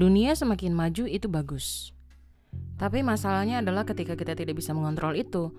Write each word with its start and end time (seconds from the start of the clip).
dunia 0.00 0.32
semakin 0.32 0.72
maju 0.72 1.04
itu 1.04 1.28
bagus. 1.28 1.92
Tapi 2.80 3.04
masalahnya 3.04 3.60
adalah 3.60 3.84
ketika 3.84 4.16
kita 4.16 4.32
tidak 4.32 4.56
bisa 4.56 4.72
mengontrol 4.72 5.12
itu, 5.12 5.52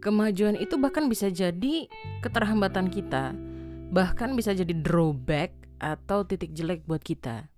kemajuan 0.00 0.56
itu 0.56 0.80
bahkan 0.80 1.12
bisa 1.12 1.28
jadi 1.28 1.86
keterhambatan 2.24 2.88
kita, 2.88 3.36
bahkan 3.92 4.32
bisa 4.32 4.56
jadi 4.56 4.72
drawback 4.72 5.52
atau 5.76 6.24
titik 6.24 6.56
jelek 6.56 6.88
buat 6.88 7.04
kita. 7.04 7.52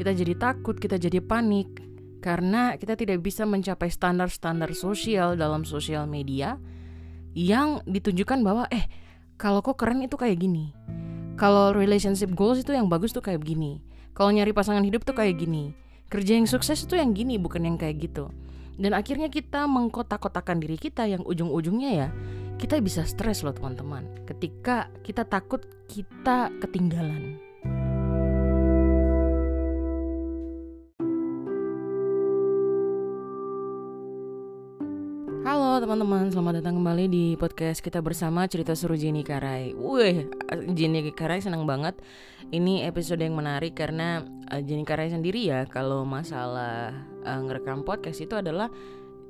Kita 0.00 0.16
jadi 0.16 0.32
takut, 0.40 0.80
kita 0.80 0.96
jadi 0.96 1.20
panik 1.20 1.84
karena 2.24 2.74
kita 2.80 2.98
tidak 2.98 3.20
bisa 3.22 3.44
mencapai 3.44 3.92
standar-standar 3.92 4.72
sosial 4.72 5.36
dalam 5.36 5.68
sosial 5.68 6.08
media 6.08 6.56
yang 7.36 7.84
ditunjukkan 7.84 8.40
bahwa 8.40 8.64
eh 8.72 8.88
kalau 9.36 9.60
kok 9.60 9.76
keren 9.78 10.00
itu 10.00 10.16
kayak 10.16 10.40
gini. 10.40 10.72
Kalau 11.36 11.76
relationship 11.76 12.32
goals 12.32 12.64
itu 12.64 12.72
yang 12.72 12.88
bagus 12.88 13.12
tuh 13.12 13.20
kayak 13.20 13.44
gini. 13.44 13.85
Kalau 14.16 14.32
nyari 14.32 14.56
pasangan 14.56 14.80
hidup 14.80 15.04
tuh 15.04 15.12
kayak 15.12 15.36
gini. 15.36 15.76
Kerja 16.08 16.40
yang 16.40 16.48
sukses 16.48 16.80
itu 16.80 16.96
yang 16.96 17.12
gini 17.12 17.36
bukan 17.36 17.68
yang 17.68 17.76
kayak 17.76 18.00
gitu. 18.08 18.32
Dan 18.80 18.96
akhirnya 18.96 19.28
kita 19.28 19.68
mengkotak-kotakan 19.68 20.64
diri 20.64 20.80
kita 20.80 21.04
yang 21.04 21.20
ujung-ujungnya 21.22 21.90
ya 21.92 22.08
kita 22.56 22.80
bisa 22.80 23.04
stres 23.04 23.44
loh 23.44 23.52
teman-teman 23.52 24.08
ketika 24.24 24.88
kita 25.04 25.28
takut 25.28 25.60
kita 25.92 26.48
ketinggalan. 26.64 27.45
Teman-teman, 35.86 36.34
selamat 36.34 36.54
datang 36.58 36.82
kembali 36.82 37.06
di 37.06 37.24
podcast 37.38 37.78
kita 37.78 38.02
bersama 38.02 38.42
cerita 38.50 38.74
seru 38.74 38.98
Jenny 38.98 39.22
Karai. 39.22 39.70
Wih, 39.70 40.26
Jenny 40.74 41.14
Karai 41.14 41.38
senang 41.38 41.62
banget. 41.62 42.02
Ini 42.50 42.90
episode 42.90 43.22
yang 43.22 43.38
menarik 43.38 43.78
karena 43.78 44.18
uh, 44.50 44.58
Jenny 44.66 44.82
Karai 44.82 45.14
sendiri 45.14 45.46
ya 45.46 45.62
kalau 45.70 46.02
masalah 46.02 46.90
uh, 47.22 47.38
ngerekam 47.38 47.86
podcast 47.86 48.18
itu 48.18 48.34
adalah 48.34 48.66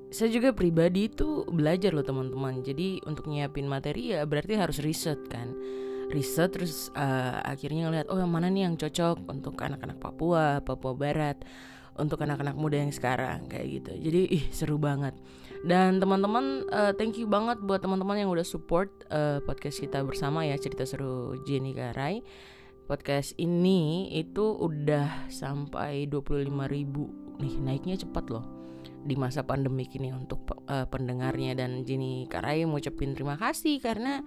saya 0.08 0.32
juga 0.32 0.56
pribadi 0.56 1.12
itu 1.12 1.44
belajar 1.44 1.92
loh 1.92 2.08
teman-teman. 2.08 2.64
Jadi 2.64 3.04
untuk 3.04 3.28
nyiapin 3.28 3.68
materi 3.68 4.16
ya 4.16 4.24
berarti 4.24 4.56
harus 4.56 4.80
riset 4.80 5.28
kan. 5.28 5.52
Riset 6.08 6.56
terus 6.56 6.88
uh, 6.96 7.36
akhirnya 7.44 7.92
ngeliat 7.92 8.08
oh 8.08 8.16
yang 8.16 8.32
mana 8.32 8.48
nih 8.48 8.64
yang 8.64 8.80
cocok 8.80 9.28
untuk 9.28 9.60
anak-anak 9.60 10.00
Papua, 10.00 10.64
Papua 10.64 10.96
Barat, 10.96 11.36
untuk 11.96 12.22
anak-anak 12.22 12.56
muda 12.56 12.80
yang 12.80 12.92
sekarang 12.92 13.48
kayak 13.48 13.82
gitu. 13.82 13.92
Jadi 13.96 14.20
ih 14.32 14.44
seru 14.52 14.76
banget. 14.76 15.16
Dan 15.66 15.98
teman-teman 15.98 16.68
uh, 16.70 16.92
thank 16.94 17.16
you 17.16 17.26
banget 17.26 17.58
buat 17.64 17.80
teman-teman 17.80 18.22
yang 18.22 18.30
udah 18.30 18.44
support 18.44 18.92
uh, 19.10 19.42
podcast 19.42 19.82
kita 19.82 20.04
bersama 20.04 20.44
ya 20.44 20.54
cerita 20.60 20.84
seru 20.84 21.40
Jenny 21.48 21.72
Garai. 21.72 22.22
Podcast 22.86 23.34
ini 23.34 24.14
itu 24.14 24.54
udah 24.54 25.26
sampai 25.26 26.06
25 26.06 26.46
ribu 26.70 27.10
nih 27.42 27.58
naiknya 27.58 27.98
cepat 27.98 28.30
loh 28.30 28.46
di 29.06 29.14
masa 29.14 29.42
pandemi 29.46 29.86
ini 29.90 30.10
untuk 30.10 30.46
uh, 30.66 30.86
pendengarnya 30.86 31.54
dan 31.54 31.82
Jenny 31.86 32.26
Karai 32.26 32.66
mau 32.66 32.78
ucapin 32.78 33.14
terima 33.14 33.38
kasih 33.38 33.78
karena 33.78 34.22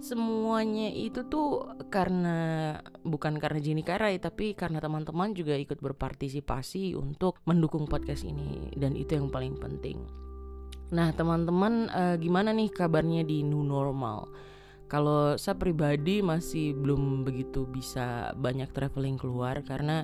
semuanya 0.00 0.88
itu 0.88 1.28
tuh 1.28 1.76
karena 1.92 2.74
bukan 3.04 3.36
karena 3.36 3.60
Jenny 3.60 3.84
Karai 3.84 4.16
tapi 4.16 4.56
karena 4.56 4.80
teman-teman 4.80 5.36
juga 5.36 5.54
ikut 5.56 5.78
berpartisipasi 5.78 6.96
untuk 6.96 7.38
mendukung 7.44 7.84
podcast 7.84 8.24
ini 8.24 8.72
dan 8.76 8.96
itu 8.96 9.16
yang 9.16 9.28
paling 9.28 9.56
penting. 9.60 10.00
Nah, 10.90 11.14
teman-teman 11.14 11.86
uh, 11.92 12.16
gimana 12.18 12.50
nih 12.50 12.72
kabarnya 12.74 13.22
di 13.22 13.46
new 13.46 13.62
normal? 13.62 14.26
Kalau 14.90 15.38
saya 15.38 15.54
pribadi 15.54 16.18
masih 16.18 16.74
belum 16.74 17.22
begitu 17.22 17.62
bisa 17.62 18.34
banyak 18.34 18.74
traveling 18.74 19.14
keluar 19.14 19.62
karena 19.62 20.02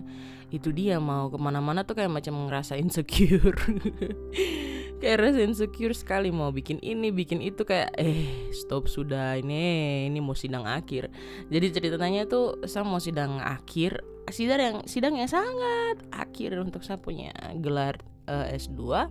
itu 0.54 0.70
dia 0.70 1.02
mau 1.02 1.26
ke 1.26 1.34
mana-mana 1.42 1.82
tuh 1.82 1.98
kayak 1.98 2.22
macam 2.22 2.46
ngerasa 2.46 2.78
insecure. 2.78 3.50
kayak 4.98 5.18
rasa 5.22 5.44
insecure 5.44 5.92
sekali 5.92 6.32
mau 6.32 6.50
bikin 6.50 6.80
ini 6.80 7.12
bikin 7.12 7.44
itu 7.44 7.62
kayak 7.62 7.92
eh 8.00 8.50
stop 8.52 8.88
sudah 8.88 9.36
ini 9.38 10.06
ini 10.08 10.18
mau 10.20 10.34
sidang 10.34 10.64
akhir. 10.64 11.12
Jadi 11.48 11.66
ceritanya 11.72 12.24
tuh 12.26 12.60
saya 12.64 12.84
mau 12.84 13.00
sidang 13.00 13.38
akhir 13.38 14.00
sidang 14.26 14.58
yang 14.58 14.76
sidang 14.90 15.14
yang 15.14 15.30
sangat 15.30 16.02
akhir 16.10 16.58
untuk 16.58 16.82
saya 16.82 16.98
punya 16.98 17.30
gelar 17.62 18.02
uh, 18.26 18.50
eh, 18.50 18.58
S2 18.58 19.06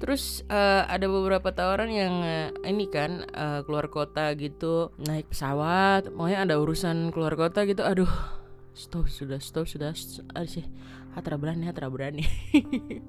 Terus 0.00 0.40
uh, 0.48 0.88
ada 0.88 1.04
beberapa 1.12 1.52
tawaran 1.52 1.92
yang 1.92 2.24
uh, 2.24 2.48
ini 2.64 2.88
kan 2.88 3.28
uh, 3.36 3.60
keluar 3.68 3.92
kota 3.92 4.32
gitu, 4.32 4.96
naik 4.96 5.28
pesawat, 5.28 6.08
pokoknya 6.08 6.48
ada 6.48 6.56
urusan 6.56 7.12
keluar 7.12 7.36
kota 7.36 7.68
gitu. 7.68 7.84
Aduh, 7.84 8.08
stop 8.80 9.12
sudah, 9.12 9.36
stop 9.36 9.68
sudah. 9.68 9.92
Sih, 10.48 10.64
hatra 11.12 11.36
berani, 11.36 11.68
hatra 11.68 11.92
berani. 11.92 12.24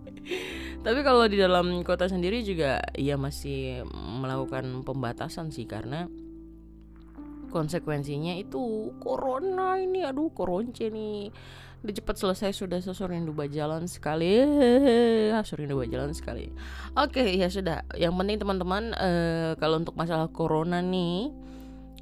Tapi 0.85 0.99
kalau 1.07 1.23
di 1.31 1.39
dalam 1.39 1.79
kota 1.87 2.11
sendiri 2.11 2.43
juga 2.43 2.83
ya 2.99 3.15
masih 3.15 3.87
melakukan 3.95 4.83
pembatasan 4.83 5.55
sih 5.55 5.63
karena 5.63 6.11
konsekuensinya 7.47 8.35
itu 8.35 8.91
corona 8.99 9.79
ini. 9.79 10.03
Aduh 10.03 10.35
koronce 10.35 10.91
nih. 10.91 11.31
Udah 11.81 11.95
cepat 11.97 12.15
selesai 12.19 12.53
sudah 12.53 12.77
sosok 12.77 13.09
rindu 13.09 13.33
jalan 13.49 13.89
sekali. 13.89 14.37
Sosok 15.41 15.65
rindu 15.65 15.81
jalan 15.87 16.13
sekali. 16.13 16.51
Oke 16.93 17.25
ya 17.39 17.49
sudah. 17.49 17.87
Yang 17.97 18.13
penting 18.21 18.37
teman-teman 18.37 18.83
uh, 18.93 19.57
kalau 19.57 19.81
untuk 19.81 19.97
masalah 19.97 20.29
corona 20.29 20.83
nih 20.83 21.33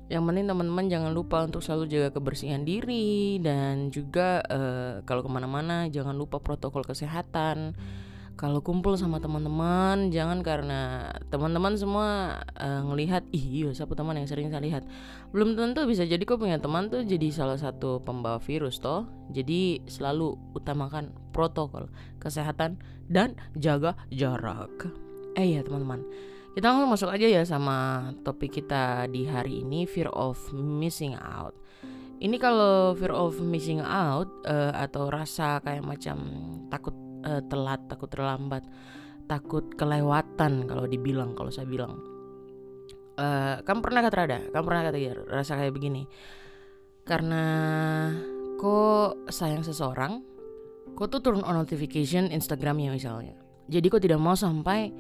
yang 0.10 0.26
penting 0.26 0.50
teman-teman 0.50 0.90
jangan 0.90 1.14
lupa 1.14 1.46
untuk 1.46 1.62
selalu 1.62 1.86
jaga 1.86 2.10
kebersihan 2.18 2.66
diri 2.66 3.38
dan 3.38 3.94
juga 3.94 4.42
uh, 4.50 5.06
kalau 5.06 5.22
ke 5.22 5.30
mana-mana 5.30 5.86
jangan 5.86 6.18
lupa 6.18 6.42
protokol 6.42 6.82
kesehatan. 6.82 7.78
Kalau 8.40 8.64
kumpul 8.64 8.96
sama 8.96 9.20
teman-teman 9.20 10.16
jangan 10.16 10.40
karena 10.42 11.12
teman-teman 11.28 11.76
semua 11.76 12.40
uh, 12.56 12.82
ngelihat 12.88 13.28
ih 13.36 13.68
iya 13.68 13.70
siapa 13.76 13.94
teman 13.94 14.18
yang 14.18 14.26
sering 14.26 14.50
saya 14.50 14.64
lihat? 14.66 14.88
Belum 15.30 15.54
tentu 15.54 15.86
bisa 15.86 16.08
jadi 16.08 16.24
kok 16.24 16.40
punya 16.42 16.58
teman 16.58 16.90
tuh 16.90 17.06
jadi 17.06 17.30
salah 17.30 17.60
satu 17.60 18.02
pembawa 18.02 18.42
virus 18.42 18.82
toh. 18.82 19.06
Jadi 19.30 19.86
selalu 19.86 20.40
utamakan 20.58 21.14
protokol 21.36 21.92
kesehatan 22.18 22.82
dan 23.12 23.38
jaga 23.60 23.94
jarak. 24.10 24.90
Eh 25.38 25.54
ya 25.54 25.62
teman-teman 25.62 26.02
kita 26.60 26.76
langsung 26.76 26.92
masuk 26.92 27.10
aja 27.16 27.28
ya 27.40 27.48
sama 27.48 28.12
topik 28.28 28.60
kita 28.60 29.08
di 29.08 29.24
hari 29.24 29.64
ini 29.64 29.88
fear 29.88 30.12
of 30.12 30.36
missing 30.52 31.16
out 31.16 31.56
ini 32.20 32.36
kalau 32.36 33.00
fear 33.00 33.16
of 33.16 33.40
missing 33.40 33.80
out 33.80 34.28
uh, 34.44 34.76
atau 34.76 35.08
rasa 35.08 35.64
kayak 35.64 35.88
macam 35.88 36.20
takut 36.68 36.92
uh, 37.24 37.40
telat, 37.48 37.80
takut 37.88 38.12
terlambat, 38.12 38.68
takut 39.32 39.64
kelewatan 39.80 40.68
kalau 40.68 40.84
dibilang 40.84 41.32
kalau 41.32 41.48
saya 41.48 41.64
bilang. 41.64 41.96
Uh, 43.20 43.60
kamu 43.64 43.80
pernah 43.84 44.04
kata 44.04 44.18
ada? 44.20 44.40
Kamu 44.52 44.64
pernah 44.68 44.84
kata 44.92 44.98
ya 45.00 45.16
rasa 45.16 45.60
kayak 45.60 45.72
begini? 45.72 46.08
Karena 47.08 47.44
kok 48.60 49.32
sayang 49.32 49.64
seseorang, 49.64 50.20
kok 51.00 51.08
tuh 51.08 51.24
turun 51.24 51.44
on 51.48 51.56
notification 51.56 52.32
Instagramnya 52.36 52.92
misalnya. 52.92 53.40
Jadi 53.72 53.88
kok 53.88 54.04
tidak 54.04 54.20
mau 54.20 54.36
sampai 54.36 54.92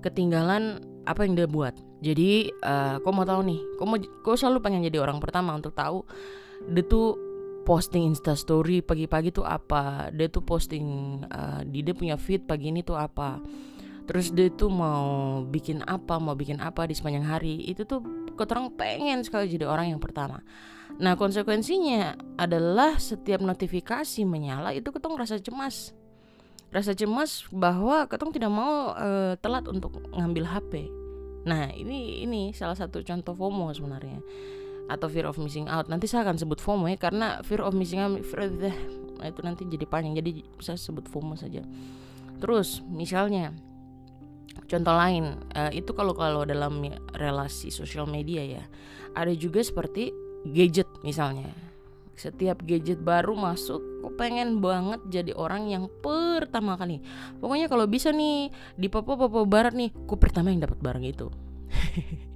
ketinggalan 0.00 0.80
apa 1.04 1.24
yang 1.24 1.36
dia 1.36 1.48
buat. 1.48 1.76
Jadi 2.00 2.48
uh, 2.64 3.00
kok 3.00 3.12
mau 3.12 3.28
tahu 3.28 3.40
nih, 3.44 3.60
kok 3.76 3.86
mau 3.86 3.96
kok 4.00 4.36
selalu 4.36 4.58
pengen 4.64 4.84
jadi 4.88 5.04
orang 5.04 5.20
pertama 5.20 5.52
untuk 5.52 5.76
tahu 5.76 6.04
dia 6.68 6.84
tuh 6.84 7.16
posting 7.64 8.12
insta 8.12 8.32
story 8.36 8.80
pagi-pagi 8.80 9.32
tuh 9.32 9.44
apa 9.44 10.08
dia 10.12 10.28
tuh 10.32 10.44
posting 10.44 11.20
uh, 11.28 11.60
di 11.64 11.84
dia 11.84 11.92
punya 11.92 12.16
feed 12.16 12.48
pagi 12.48 12.72
ini 12.72 12.80
tuh 12.80 12.96
apa. 12.96 13.40
Terus 14.08 14.34
dia 14.34 14.50
tuh 14.50 14.72
mau 14.72 15.38
bikin 15.46 15.86
apa 15.86 16.18
mau 16.18 16.34
bikin 16.34 16.58
apa 16.58 16.88
di 16.88 16.98
sepanjang 16.98 17.30
hari 17.30 17.62
itu 17.70 17.86
tuh 17.86 18.02
kotorang 18.34 18.74
pengen 18.74 19.22
sekali 19.22 19.46
jadi 19.46 19.68
orang 19.68 19.94
yang 19.94 20.00
pertama. 20.02 20.42
Nah 20.98 21.14
konsekuensinya 21.14 22.18
adalah 22.40 22.98
setiap 22.98 23.38
notifikasi 23.38 24.24
menyala 24.26 24.74
itu 24.74 24.90
ketong 24.90 25.14
rasa 25.14 25.38
cemas 25.38 25.94
rasa 26.70 26.94
cemas 26.94 27.46
bahwa 27.50 28.06
ketong 28.06 28.30
tidak 28.30 28.50
mau 28.50 28.94
uh, 28.94 29.34
telat 29.42 29.66
untuk 29.66 30.02
ngambil 30.14 30.46
HP 30.46 30.72
nah 31.40 31.72
ini 31.72 32.20
ini 32.22 32.52
salah 32.52 32.76
satu 32.76 33.00
contoh 33.00 33.32
FOMO 33.32 33.72
sebenarnya 33.72 34.20
atau 34.90 35.06
fear 35.06 35.30
of 35.30 35.38
missing 35.38 35.70
out. 35.70 35.86
Nanti 35.86 36.10
saya 36.10 36.26
akan 36.26 36.36
sebut 36.36 36.58
FOMO 36.58 36.90
ya 36.90 36.98
karena 36.98 37.38
fear 37.46 37.62
of 37.62 37.78
missing 37.78 38.02
out 38.02 38.18
nah 39.20 39.28
itu 39.30 39.40
nanti 39.46 39.62
jadi 39.70 39.86
panjang. 39.86 40.18
Jadi 40.18 40.42
saya 40.58 40.74
sebut 40.74 41.06
FOMO 41.06 41.38
saja. 41.38 41.62
Terus 42.42 42.82
misalnya 42.90 43.54
contoh 44.66 44.94
lain 44.98 45.38
uh, 45.54 45.70
itu 45.70 45.94
kalau 45.94 46.10
kalau 46.12 46.42
dalam 46.42 46.82
relasi 47.14 47.70
sosial 47.70 48.10
media 48.10 48.42
ya 48.42 48.62
ada 49.14 49.30
juga 49.30 49.62
seperti 49.62 50.10
gadget 50.50 50.90
misalnya. 51.06 51.54
Setiap 52.20 52.60
gadget 52.68 53.00
baru 53.00 53.32
masuk, 53.32 53.80
kok 54.04 54.12
pengen 54.20 54.60
banget 54.60 55.00
jadi 55.08 55.32
orang 55.32 55.72
yang 55.72 55.88
pertama 56.40 56.80
kali. 56.80 57.04
Pokoknya 57.36 57.68
kalau 57.68 57.84
bisa 57.84 58.08
nih 58.08 58.48
di 58.80 58.88
Papua 58.88 59.20
Papua 59.20 59.44
Barat 59.44 59.76
nih, 59.76 59.92
ku 60.08 60.16
pertama 60.16 60.48
yang 60.48 60.64
dapat 60.64 60.80
barang 60.80 61.04
itu. 61.04 61.28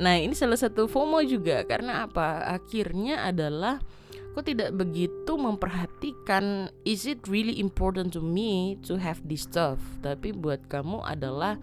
Nah, 0.00 0.16
ini 0.16 0.32
salah 0.32 0.56
satu 0.56 0.88
FOMO 0.88 1.20
juga 1.28 1.60
karena 1.68 2.08
apa? 2.08 2.40
Akhirnya 2.56 3.20
adalah 3.20 3.84
kok 4.32 4.48
tidak 4.48 4.72
begitu 4.72 5.32
memperhatikan 5.36 6.72
is 6.88 7.04
it 7.04 7.20
really 7.28 7.60
important 7.60 8.16
to 8.16 8.24
me 8.24 8.80
to 8.80 8.96
have 8.96 9.20
this 9.28 9.44
stuff 9.44 9.76
tapi 10.00 10.32
buat 10.32 10.64
kamu 10.72 11.04
adalah 11.04 11.60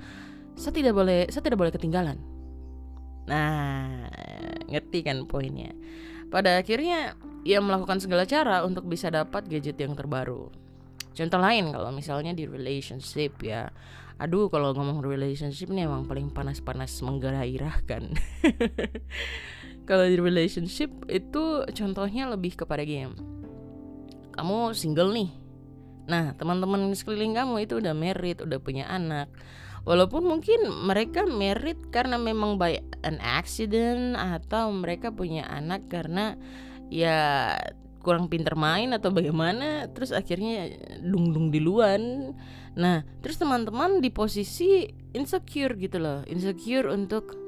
saya 0.54 0.78
tidak 0.78 0.94
boleh 0.94 1.26
saya 1.34 1.42
tidak 1.42 1.58
boleh 1.58 1.74
ketinggalan 1.74 2.22
nah 3.26 4.06
ngerti 4.70 5.02
kan 5.02 5.26
poinnya 5.26 5.74
pada 6.30 6.62
akhirnya 6.62 7.18
ia 7.42 7.58
melakukan 7.58 7.98
segala 8.06 8.30
cara 8.30 8.62
untuk 8.62 8.86
bisa 8.86 9.10
dapat 9.10 9.50
gadget 9.50 9.82
yang 9.82 9.98
terbaru 9.98 10.54
contoh 11.16 11.40
lain 11.40 11.72
kalau 11.74 11.90
misalnya 11.94 12.32
di 12.36 12.46
relationship 12.50 13.40
ya. 13.44 13.70
Aduh 14.20 14.52
kalau 14.52 14.76
ngomong 14.76 15.00
relationship 15.00 15.72
ini 15.72 15.88
emang 15.88 16.04
paling 16.04 16.28
panas-panas 16.28 16.92
menggairahkan. 17.00 18.04
Kalau 19.88 20.06
di 20.06 20.20
relationship 20.20 20.92
itu 21.08 21.64
contohnya 21.72 22.28
lebih 22.28 22.60
kepada 22.60 22.84
game 22.84 23.16
kamu 24.40 24.72
single 24.72 25.12
nih. 25.12 25.30
Nah 26.08 26.32
teman-teman 26.40 26.96
sekeliling 26.96 27.36
kamu 27.36 27.68
itu 27.68 27.84
udah 27.84 27.92
married 27.92 28.40
udah 28.40 28.60
punya 28.64 28.88
anak. 28.88 29.28
Walaupun 29.84 30.24
mungkin 30.24 30.64
mereka 30.88 31.28
married 31.28 31.92
karena 31.92 32.16
memang 32.16 32.56
by 32.56 32.80
an 33.04 33.20
accident 33.20 34.16
atau 34.16 34.72
mereka 34.72 35.12
punya 35.12 35.44
anak 35.48 35.92
karena 35.92 36.40
ya 36.88 37.52
kurang 38.00 38.32
pinter 38.32 38.56
main 38.56 38.96
atau 38.96 39.12
bagaimana 39.12 39.92
terus 39.92 40.16
akhirnya 40.16 40.72
dung 41.04 41.36
dung 41.36 41.52
duluan 41.52 42.34
nah 42.74 43.04
terus 43.20 43.36
teman-teman 43.36 44.00
di 44.00 44.10
posisi 44.10 44.88
insecure 45.12 45.76
gitu 45.76 46.00
loh 46.00 46.24
insecure 46.26 46.88
untuk 46.90 47.40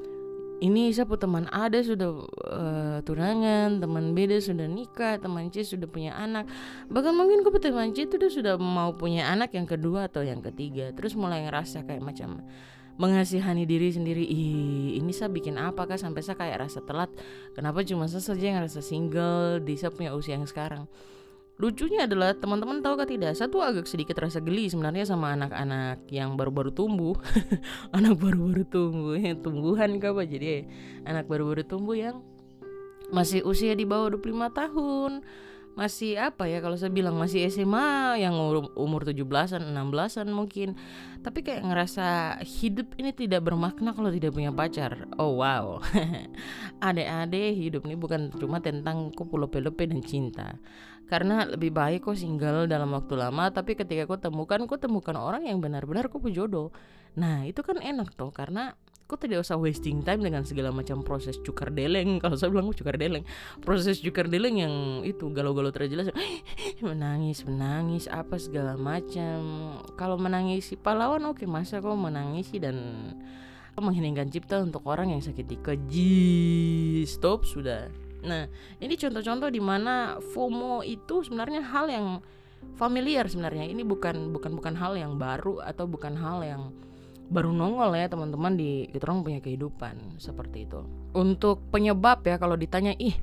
ini 0.61 0.93
saya 0.93 1.09
teman 1.17 1.49
ada 1.49 1.81
sudah 1.81 2.21
uh, 2.45 3.01
tunangan, 3.01 3.81
teman 3.81 4.13
beda 4.13 4.37
sudah 4.37 4.69
nikah, 4.69 5.17
teman 5.17 5.49
C 5.49 5.65
sudah 5.65 5.89
punya 5.89 6.13
anak. 6.13 6.45
Bahkan 6.85 7.17
mungkin 7.17 7.41
kok 7.41 7.57
teman 7.57 7.97
C 7.97 8.05
itu 8.05 8.21
sudah 8.29 8.61
mau 8.61 8.93
punya 8.93 9.25
anak 9.33 9.57
yang 9.57 9.65
kedua 9.65 10.05
atau 10.05 10.21
yang 10.21 10.37
ketiga. 10.45 10.93
Terus 10.93 11.17
mulai 11.17 11.49
ngerasa 11.49 11.81
kayak 11.81 12.05
macam 12.05 12.45
mengasihani 12.99 13.63
diri 13.67 13.91
sendiri. 13.91 14.23
Ih 14.25 14.99
ini 14.99 15.11
saya 15.11 15.31
bikin 15.31 15.55
apa 15.59 15.87
kah 15.87 15.99
sampai 15.99 16.23
saya 16.23 16.35
kayak 16.39 16.67
rasa 16.67 16.79
telat. 16.83 17.11
Kenapa 17.55 17.83
cuma 17.83 18.09
saya 18.09 18.23
saja 18.23 18.51
yang 18.51 18.59
rasa 18.63 18.81
single 18.83 19.63
di 19.63 19.75
saya 19.75 19.91
punya 19.93 20.11
usia 20.15 20.35
yang 20.35 20.47
sekarang? 20.47 20.89
Lucunya 21.61 22.09
adalah 22.09 22.33
teman-teman 22.33 22.81
tahu 22.81 22.97
kah 22.97 23.05
tidak? 23.05 23.37
Satu 23.37 23.61
agak 23.61 23.85
sedikit 23.85 24.17
rasa 24.17 24.41
geli 24.41 24.65
sebenarnya 24.65 25.05
sama 25.05 25.37
anak-anak 25.37 26.09
yang 26.09 26.33
baru-baru 26.33 26.73
tumbuh. 26.73 27.13
Anak 27.95 28.17
baru-baru 28.17 28.65
tumbuh 28.65 29.13
ya 29.13 29.37
tumbuhan 29.37 30.01
kah 30.01 30.09
apa 30.09 30.25
jadi 30.25 30.65
anak 31.05 31.29
baru-baru 31.29 31.61
tumbuh 31.61 31.93
yang 31.93 32.25
masih 33.11 33.43
usia 33.43 33.75
di 33.75 33.83
bawah 33.83 34.15
25 34.17 34.57
tahun 34.57 35.11
masih 35.71 36.19
apa 36.19 36.51
ya 36.51 36.59
kalau 36.59 36.75
saya 36.75 36.91
bilang 36.91 37.15
masih 37.15 37.47
SMA 37.47 38.19
yang 38.19 38.35
umur, 38.35 38.69
umur 38.75 39.01
17-an, 39.07 39.71
16-an 39.71 40.27
mungkin. 40.29 40.75
Tapi 41.21 41.39
kayak 41.45 41.63
ngerasa 41.63 42.37
hidup 42.43 42.97
ini 42.99 43.15
tidak 43.15 43.47
bermakna 43.47 43.95
kalau 43.95 44.11
tidak 44.11 44.35
punya 44.35 44.51
pacar. 44.51 45.07
Oh 45.15 45.39
wow. 45.39 45.79
Ade-ade 46.85 47.55
hidup 47.55 47.87
ini 47.87 47.95
bukan 47.95 48.33
cuma 48.35 48.59
tentang 48.59 49.13
kupulope-lope 49.15 49.87
dan 49.87 50.03
cinta. 50.03 50.59
Karena 51.07 51.43
lebih 51.43 51.75
baik 51.75 52.07
kok 52.07 52.15
single 52.15 52.71
dalam 52.71 52.91
waktu 52.95 53.19
lama 53.19 53.51
tapi 53.51 53.75
ketika 53.75 54.07
kau 54.07 54.15
temukan 54.15 54.63
kau 54.63 54.79
temukan 54.79 55.15
orang 55.19 55.43
yang 55.47 55.59
benar-benar 55.59 56.07
kau 56.07 56.23
jodoh. 56.31 56.71
Nah, 57.19 57.43
itu 57.43 57.59
kan 57.63 57.83
enak 57.83 58.15
tuh 58.15 58.31
karena 58.31 58.71
kok 59.11 59.27
tidak 59.27 59.43
usah 59.43 59.59
wasting 59.59 59.99
time 60.07 60.23
dengan 60.23 60.47
segala 60.47 60.71
macam 60.71 61.03
proses 61.03 61.35
cukar 61.43 61.67
deleng? 61.67 62.23
Kalau 62.23 62.39
saya 62.39 62.47
bilang 62.47 62.71
cukar 62.71 62.95
deleng 62.95 63.27
proses 63.59 63.99
cukar 63.99 64.31
deleng 64.31 64.63
yang 64.63 64.75
itu 65.03 65.27
galau-galau 65.35 65.75
terjelas. 65.75 66.15
Menangis 66.79 67.43
menangis 67.43 68.07
apa 68.07 68.39
segala 68.39 68.79
macam. 68.79 69.75
Kalau 69.99 70.15
menangis 70.15 70.71
si 70.71 70.79
pahlawan 70.79 71.27
oke 71.27 71.43
masa 71.43 71.83
kau 71.83 71.99
menangis 71.99 72.47
dan 72.55 72.79
mengheningkan 73.75 74.31
cipta 74.31 74.63
untuk 74.63 74.87
orang 74.87 75.11
yang 75.11 75.19
sakit 75.19 75.43
dikeji 75.43 77.03
stop 77.03 77.43
sudah. 77.43 77.91
Nah 78.23 78.47
ini 78.79 78.95
contoh-contoh 78.95 79.51
di 79.51 79.59
mana 79.59 80.23
FOMO 80.31 80.87
itu 80.87 81.27
sebenarnya 81.27 81.67
hal 81.67 81.91
yang 81.91 82.07
familiar 82.79 83.27
sebenarnya. 83.27 83.67
Ini 83.67 83.83
bukan 83.83 84.31
bukan 84.31 84.55
bukan 84.55 84.73
hal 84.79 84.95
yang 84.95 85.19
baru 85.19 85.59
atau 85.59 85.83
bukan 85.83 86.15
hal 86.15 86.39
yang 86.47 86.63
baru 87.31 87.55
nongol 87.55 87.95
ya 87.95 88.11
teman-teman 88.11 88.59
di 88.59 88.91
kita 88.91 89.07
orang 89.07 89.23
punya 89.23 89.39
kehidupan 89.39 90.19
seperti 90.19 90.67
itu. 90.67 90.83
Untuk 91.15 91.63
penyebab 91.71 92.27
ya 92.27 92.35
kalau 92.35 92.59
ditanya 92.59 92.91
ih 92.99 93.15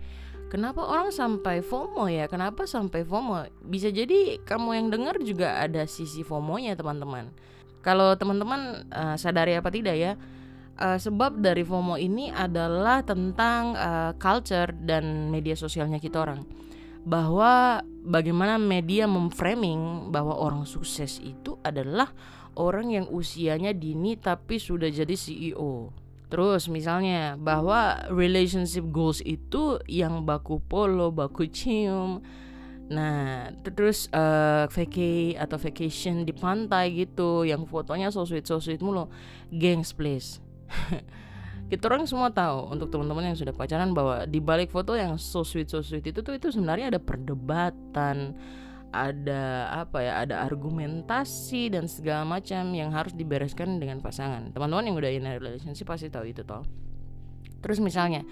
kenapa 0.48 0.80
orang 0.80 1.12
sampai 1.12 1.60
FOMO 1.60 2.08
ya? 2.08 2.24
Kenapa 2.26 2.64
sampai 2.64 3.04
FOMO? 3.04 3.44
Bisa 3.68 3.92
jadi 3.92 4.40
kamu 4.42 4.68
yang 4.80 4.88
dengar 4.88 5.20
juga 5.20 5.60
ada 5.60 5.84
sisi 5.84 6.24
FOMO-nya 6.24 6.72
teman-teman. 6.74 7.28
Kalau 7.84 8.16
teman-teman 8.16 8.88
uh, 8.90 9.14
sadari 9.20 9.54
apa 9.54 9.68
tidak 9.68 9.96
ya? 10.00 10.12
Uh, 10.78 10.96
sebab 10.96 11.44
dari 11.44 11.66
FOMO 11.66 12.00
ini 12.00 12.32
adalah 12.32 13.04
tentang 13.04 13.76
uh, 13.76 14.16
culture 14.16 14.72
dan 14.72 15.28
media 15.28 15.52
sosialnya 15.52 16.00
kita 16.00 16.24
orang 16.24 16.48
bahwa 17.08 17.82
bagaimana 18.04 18.60
media 18.60 19.08
memframing 19.08 20.12
bahwa 20.12 20.36
orang 20.36 20.68
sukses 20.68 21.18
itu 21.24 21.56
adalah 21.64 22.12
orang 22.58 22.90
yang 22.90 23.06
usianya 23.06 23.70
dini 23.70 24.18
tapi 24.18 24.58
sudah 24.58 24.90
jadi 24.90 25.14
CEO. 25.14 25.94
Terus 26.28 26.68
misalnya 26.68 27.40
bahwa 27.40 28.04
relationship 28.12 28.84
goals 28.92 29.24
itu 29.24 29.80
yang 29.88 30.28
baku 30.28 30.60
polo, 30.60 31.08
baku 31.08 31.48
cium. 31.48 32.20
Nah, 32.88 33.48
terus 33.64 34.12
uh, 34.12 34.68
vacay 34.68 35.36
atau 35.36 35.56
vacation 35.56 36.24
di 36.24 36.32
pantai 36.36 36.92
gitu 37.04 37.44
yang 37.44 37.64
fotonya 37.64 38.12
so 38.12 38.28
sweet 38.28 38.44
so 38.44 38.60
sweet 38.60 38.84
mulu. 38.84 39.08
Gangs 39.48 39.96
please. 39.96 40.42
Kita 41.68 41.84
orang 41.84 42.08
semua 42.08 42.32
tahu 42.32 42.72
untuk 42.72 42.88
teman-teman 42.88 43.32
yang 43.32 43.36
sudah 43.36 43.52
pacaran 43.52 43.92
bahwa 43.92 44.24
di 44.24 44.40
balik 44.40 44.72
foto 44.72 44.96
yang 44.96 45.20
so 45.20 45.44
sweet 45.44 45.68
so 45.68 45.84
sweet 45.84 46.04
itu 46.04 46.24
tuh 46.24 46.32
itu 46.32 46.48
sebenarnya 46.48 46.92
ada 46.96 47.00
perdebatan 47.00 48.36
ada 48.88 49.68
apa 49.84 50.00
ya 50.00 50.24
ada 50.24 50.40
argumentasi 50.48 51.72
dan 51.72 51.84
segala 51.86 52.24
macam 52.24 52.72
yang 52.72 52.88
harus 52.92 53.12
dibereskan 53.12 53.76
dengan 53.76 54.00
pasangan. 54.00 54.48
Teman-teman 54.52 54.88
yang 54.88 54.96
udah 54.96 55.10
in 55.12 55.28
a 55.28 55.36
relationship 55.36 55.88
pasti 55.88 56.08
tahu 56.08 56.32
itu 56.32 56.40
toh. 56.44 56.64
Terus 57.60 57.78
misalnya 57.84 58.24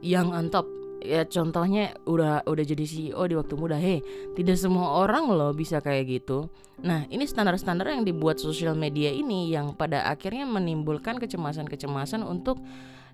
yang 0.00 0.32
on 0.32 0.48
top 0.48 0.64
ya 0.98 1.22
contohnya 1.30 1.94
udah 2.10 2.42
udah 2.42 2.64
jadi 2.66 2.82
CEO 2.82 3.22
di 3.30 3.34
waktu 3.38 3.54
muda 3.54 3.78
hei 3.78 4.02
tidak 4.34 4.58
semua 4.58 4.98
orang 4.98 5.30
loh 5.30 5.54
bisa 5.54 5.78
kayak 5.78 6.10
gitu. 6.10 6.50
Nah 6.82 7.06
ini 7.10 7.26
standar-standar 7.26 7.90
yang 7.90 8.02
dibuat 8.02 8.42
sosial 8.42 8.74
media 8.74 9.10
ini 9.12 9.50
yang 9.50 9.74
pada 9.78 10.06
akhirnya 10.10 10.46
menimbulkan 10.46 11.22
kecemasan-kecemasan 11.22 12.26
untuk 12.26 12.58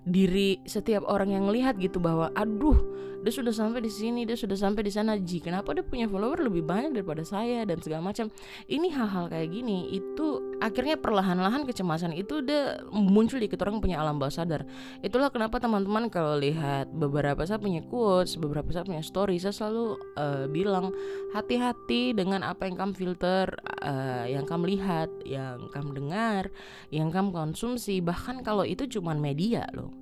diri 0.05 0.61
setiap 0.69 1.03
orang 1.09 1.33
yang 1.33 1.49
lihat 1.49 1.81
gitu 1.81 1.97
bahwa 1.97 2.29
aduh 2.37 2.77
dia 3.25 3.33
sudah 3.33 3.49
sampai 3.49 3.81
di 3.81 3.89
sini 3.89 4.21
dia 4.21 4.37
sudah 4.37 4.53
sampai 4.53 4.85
di 4.85 4.93
sana. 4.93 5.17
Ji 5.17 5.41
kenapa 5.41 5.73
dia 5.73 5.81
punya 5.81 6.05
follower 6.05 6.45
lebih 6.45 6.61
banyak 6.61 6.93
daripada 6.93 7.25
saya? 7.25 7.65
Dan 7.65 7.81
segala 7.81 8.13
macam. 8.13 8.29
Ini 8.69 8.87
hal-hal 8.93 9.33
kayak 9.33 9.49
gini 9.49 9.89
itu 9.97 10.54
akhirnya 10.65 10.97
perlahan-lahan 10.97 11.69
kecemasan 11.69 12.17
itu 12.17 12.41
udah 12.41 12.89
muncul 12.89 13.37
di 13.37 13.45
kita 13.45 13.69
orang 13.69 13.77
punya 13.77 14.01
alam 14.01 14.17
bawah 14.17 14.33
sadar. 14.33 14.65
Itulah 15.05 15.29
kenapa 15.29 15.61
teman-teman 15.61 16.09
kalau 16.09 16.41
lihat 16.41 16.89
beberapa 16.89 17.45
saya 17.45 17.61
punya 17.61 17.85
quotes 17.85 18.41
beberapa 18.41 18.73
saya 18.73 18.81
punya 18.81 19.05
story 19.05 19.37
saya 19.37 19.53
selalu 19.53 20.01
uh, 20.17 20.49
bilang 20.49 20.89
hati-hati 21.37 22.17
dengan 22.17 22.41
apa 22.41 22.65
yang 22.65 22.81
kamu 22.81 22.93
filter 22.97 23.53
uh, 23.85 24.25
yang 24.25 24.49
kamu 24.49 24.73
lihat 24.73 25.13
yang 25.21 25.69
kamu 25.69 26.01
dengar 26.01 26.49
yang 26.89 27.13
kamu 27.13 27.29
konsumsi. 27.29 28.01
Bahkan 28.01 28.41
kalau 28.41 28.65
itu 28.65 28.89
cuma 28.89 29.13
media 29.13 29.69
loh. 29.77 29.93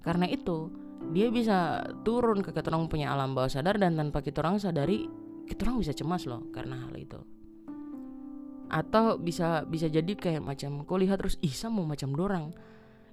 Karena 0.00 0.24
itu 0.26 0.72
dia 1.12 1.28
bisa 1.28 1.84
turun 2.00 2.40
ke 2.40 2.54
kita 2.54 2.72
orang 2.72 2.88
punya 2.88 3.12
alam 3.12 3.36
bawah 3.36 3.52
sadar 3.52 3.76
dan 3.76 3.98
tanpa 3.98 4.24
kita 4.24 4.40
orang 4.40 4.56
sadari 4.56 5.04
kita 5.50 5.66
orang 5.66 5.82
bisa 5.82 5.92
cemas 5.92 6.24
loh 6.30 6.46
karena 6.54 6.78
hal 6.86 6.94
itu 6.94 7.18
atau 8.72 9.20
bisa 9.20 9.68
bisa 9.68 9.92
jadi 9.92 10.16
kayak 10.16 10.40
macam 10.40 10.80
kau 10.88 10.96
lihat 10.96 11.20
terus 11.20 11.36
ih 11.44 11.52
sama 11.52 11.84
macam 11.84 12.16
dorang 12.16 12.56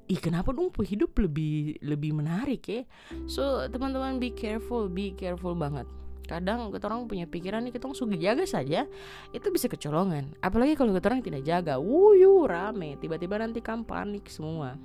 ih 0.09 0.17
kenapa 0.17 0.49
dong 0.49 0.73
hidup 0.73 1.13
lebih 1.21 1.77
lebih 1.85 2.17
menarik 2.17 2.65
ya? 2.65 2.81
So 3.29 3.61
teman-teman 3.69 4.17
be 4.17 4.33
careful 4.33 4.89
be 4.89 5.13
careful 5.13 5.53
banget. 5.53 5.85
Kadang 6.25 6.73
kita 6.73 6.89
orang 6.89 7.05
punya 7.05 7.29
pikiran 7.29 7.61
nih 7.65 7.73
kita 7.77 7.89
sudah 7.93 8.17
jaga 8.17 8.45
saja 8.49 8.89
itu 9.29 9.47
bisa 9.53 9.69
kecolongan. 9.69 10.33
Apalagi 10.41 10.73
kalau 10.73 10.97
kita 10.97 11.13
orang 11.13 11.21
tidak 11.21 11.45
jaga. 11.45 11.77
Wuyu 11.77 12.49
rame. 12.49 12.97
Tiba-tiba 12.97 13.37
nanti 13.37 13.61
kamu 13.61 13.85
panik 13.85 14.25
semua. 14.29 14.77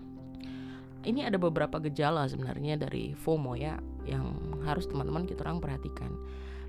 Ini 1.04 1.28
ada 1.28 1.36
beberapa 1.36 1.80
gejala 1.84 2.24
sebenarnya 2.28 2.80
dari 2.80 3.12
FOMO 3.12 3.60
ya 3.60 3.76
yang 4.08 4.24
harus 4.64 4.88
teman-teman 4.88 5.28
kita 5.28 5.44
orang 5.44 5.60
perhatikan. 5.60 6.12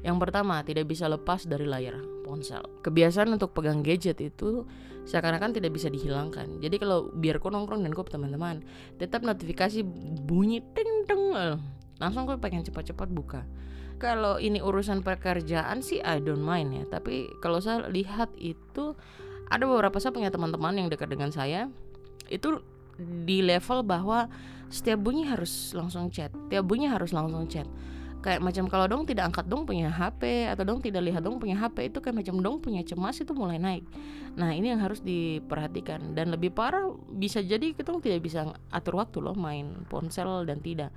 Yang 0.05 0.17
pertama, 0.21 0.61
tidak 0.61 0.85
bisa 0.85 1.09
lepas 1.09 1.49
dari 1.49 1.65
layar 1.65 1.97
ponsel. 2.21 2.61
Kebiasaan 2.85 3.33
untuk 3.33 3.57
pegang 3.57 3.81
gadget 3.81 4.21
itu 4.21 4.69
seakan-akan 5.09 5.57
tidak 5.57 5.73
bisa 5.73 5.89
dihilangkan. 5.89 6.61
Jadi 6.61 6.77
kalau 6.77 7.09
biar 7.09 7.41
kau 7.41 7.49
nongkrong 7.49 7.81
dan 7.81 7.89
kau 7.97 8.05
teman-teman, 8.05 8.61
tetap 9.01 9.25
notifikasi 9.25 9.81
bunyi 10.29 10.61
ting 10.77 11.09
ting 11.09 11.33
langsung 11.97 12.29
kau 12.29 12.37
pengen 12.37 12.61
cepat-cepat 12.61 13.09
buka. 13.09 13.41
kalau 13.95 14.35
ini 14.37 14.59
urusan 14.59 15.01
pekerjaan 15.01 15.79
sih 15.79 16.03
I 16.03 16.19
don't 16.19 16.43
mind 16.43 16.75
ya 16.75 16.83
tapi 16.87 17.31
kalau 17.39 17.63
saya 17.63 17.87
lihat 17.87 18.31
itu 18.35 18.95
ada 19.47 19.63
beberapa 19.63 19.95
saya 20.03 20.11
punya 20.11 20.31
teman-teman 20.33 20.75
yang 20.75 20.87
dekat 20.91 21.07
dengan 21.07 21.31
saya 21.31 21.71
itu 22.27 22.59
di 22.99 23.43
level 23.43 23.87
bahwa 23.87 24.27
setiap 24.67 24.99
bunyi 24.99 25.27
harus 25.27 25.71
langsung 25.71 26.11
chat 26.11 26.31
setiap 26.47 26.65
bunyi 26.67 26.91
harus 26.91 27.15
langsung 27.15 27.47
chat 27.47 27.67
kayak 28.25 28.41
macam 28.41 28.65
kalau 28.65 28.89
dong 28.89 29.05
tidak 29.05 29.29
angkat 29.29 29.45
dong 29.45 29.69
punya 29.69 29.93
HP 29.93 30.49
atau 30.49 30.65
dong 30.65 30.81
tidak 30.81 31.05
lihat 31.05 31.21
dong 31.21 31.37
punya 31.37 31.61
HP 31.61 31.93
itu 31.93 32.01
kayak 32.01 32.25
macam 32.25 32.41
dong 32.41 32.57
punya 32.57 32.81
cemas 32.81 33.21
itu 33.21 33.37
mulai 33.37 33.61
naik. 33.61 33.85
Nah 34.33 34.49
ini 34.49 34.73
yang 34.73 34.81
harus 34.81 35.05
diperhatikan. 35.05 36.17
Dan 36.17 36.33
lebih 36.33 36.49
parah 36.49 36.89
bisa 37.13 37.45
jadi 37.45 37.77
kita 37.77 37.93
tidak 38.01 38.25
bisa 38.25 38.49
atur 38.73 38.97
waktu 38.97 39.21
loh 39.21 39.37
main 39.37 39.85
ponsel 39.93 40.41
dan 40.49 40.57
tidak. 40.57 40.89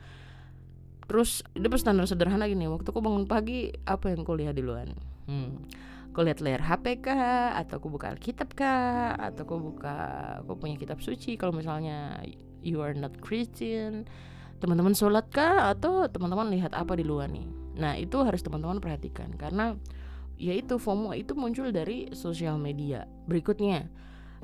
Terus 1.04 1.44
itu 1.52 1.68
standar 1.76 2.08
sederhana 2.08 2.48
gini 2.48 2.64
waktu 2.64 2.88
aku 2.88 3.04
bangun 3.04 3.28
pagi 3.28 3.76
apa 3.84 4.08
yang 4.08 4.24
kau 4.24 4.32
lihat 4.32 4.56
duluan? 4.56 4.96
Hmm. 5.28 5.68
kau 6.08 6.24
lihat 6.24 6.40
layar 6.40 6.64
HP 6.64 7.04
kah 7.04 7.54
atau 7.54 7.78
aku 7.78 7.92
buka 7.92 8.10
Alkitab 8.10 8.50
kah 8.56 9.14
atau 9.14 9.44
aku 9.44 9.56
buka 9.60 9.96
aku 10.40 10.56
punya 10.56 10.80
kitab 10.80 11.04
suci. 11.04 11.36
Kalau 11.36 11.52
misalnya 11.52 12.24
you 12.64 12.80
are 12.80 12.96
not 12.96 13.12
Christian 13.20 14.08
teman-teman 14.58 14.94
sholat 14.94 15.26
kah? 15.30 15.70
Atau 15.72 16.06
teman-teman 16.10 16.50
lihat 16.52 16.74
apa 16.74 16.94
di 16.94 17.04
luar 17.06 17.30
nih? 17.30 17.46
Nah 17.78 17.94
itu 17.94 18.18
harus 18.22 18.42
teman-teman 18.42 18.82
perhatikan. 18.82 19.32
Karena 19.34 19.78
yaitu 20.38 20.78
FOMO 20.78 21.14
itu 21.14 21.34
muncul 21.34 21.70
dari 21.74 22.10
sosial 22.14 22.58
media. 22.58 23.06
Berikutnya 23.26 23.90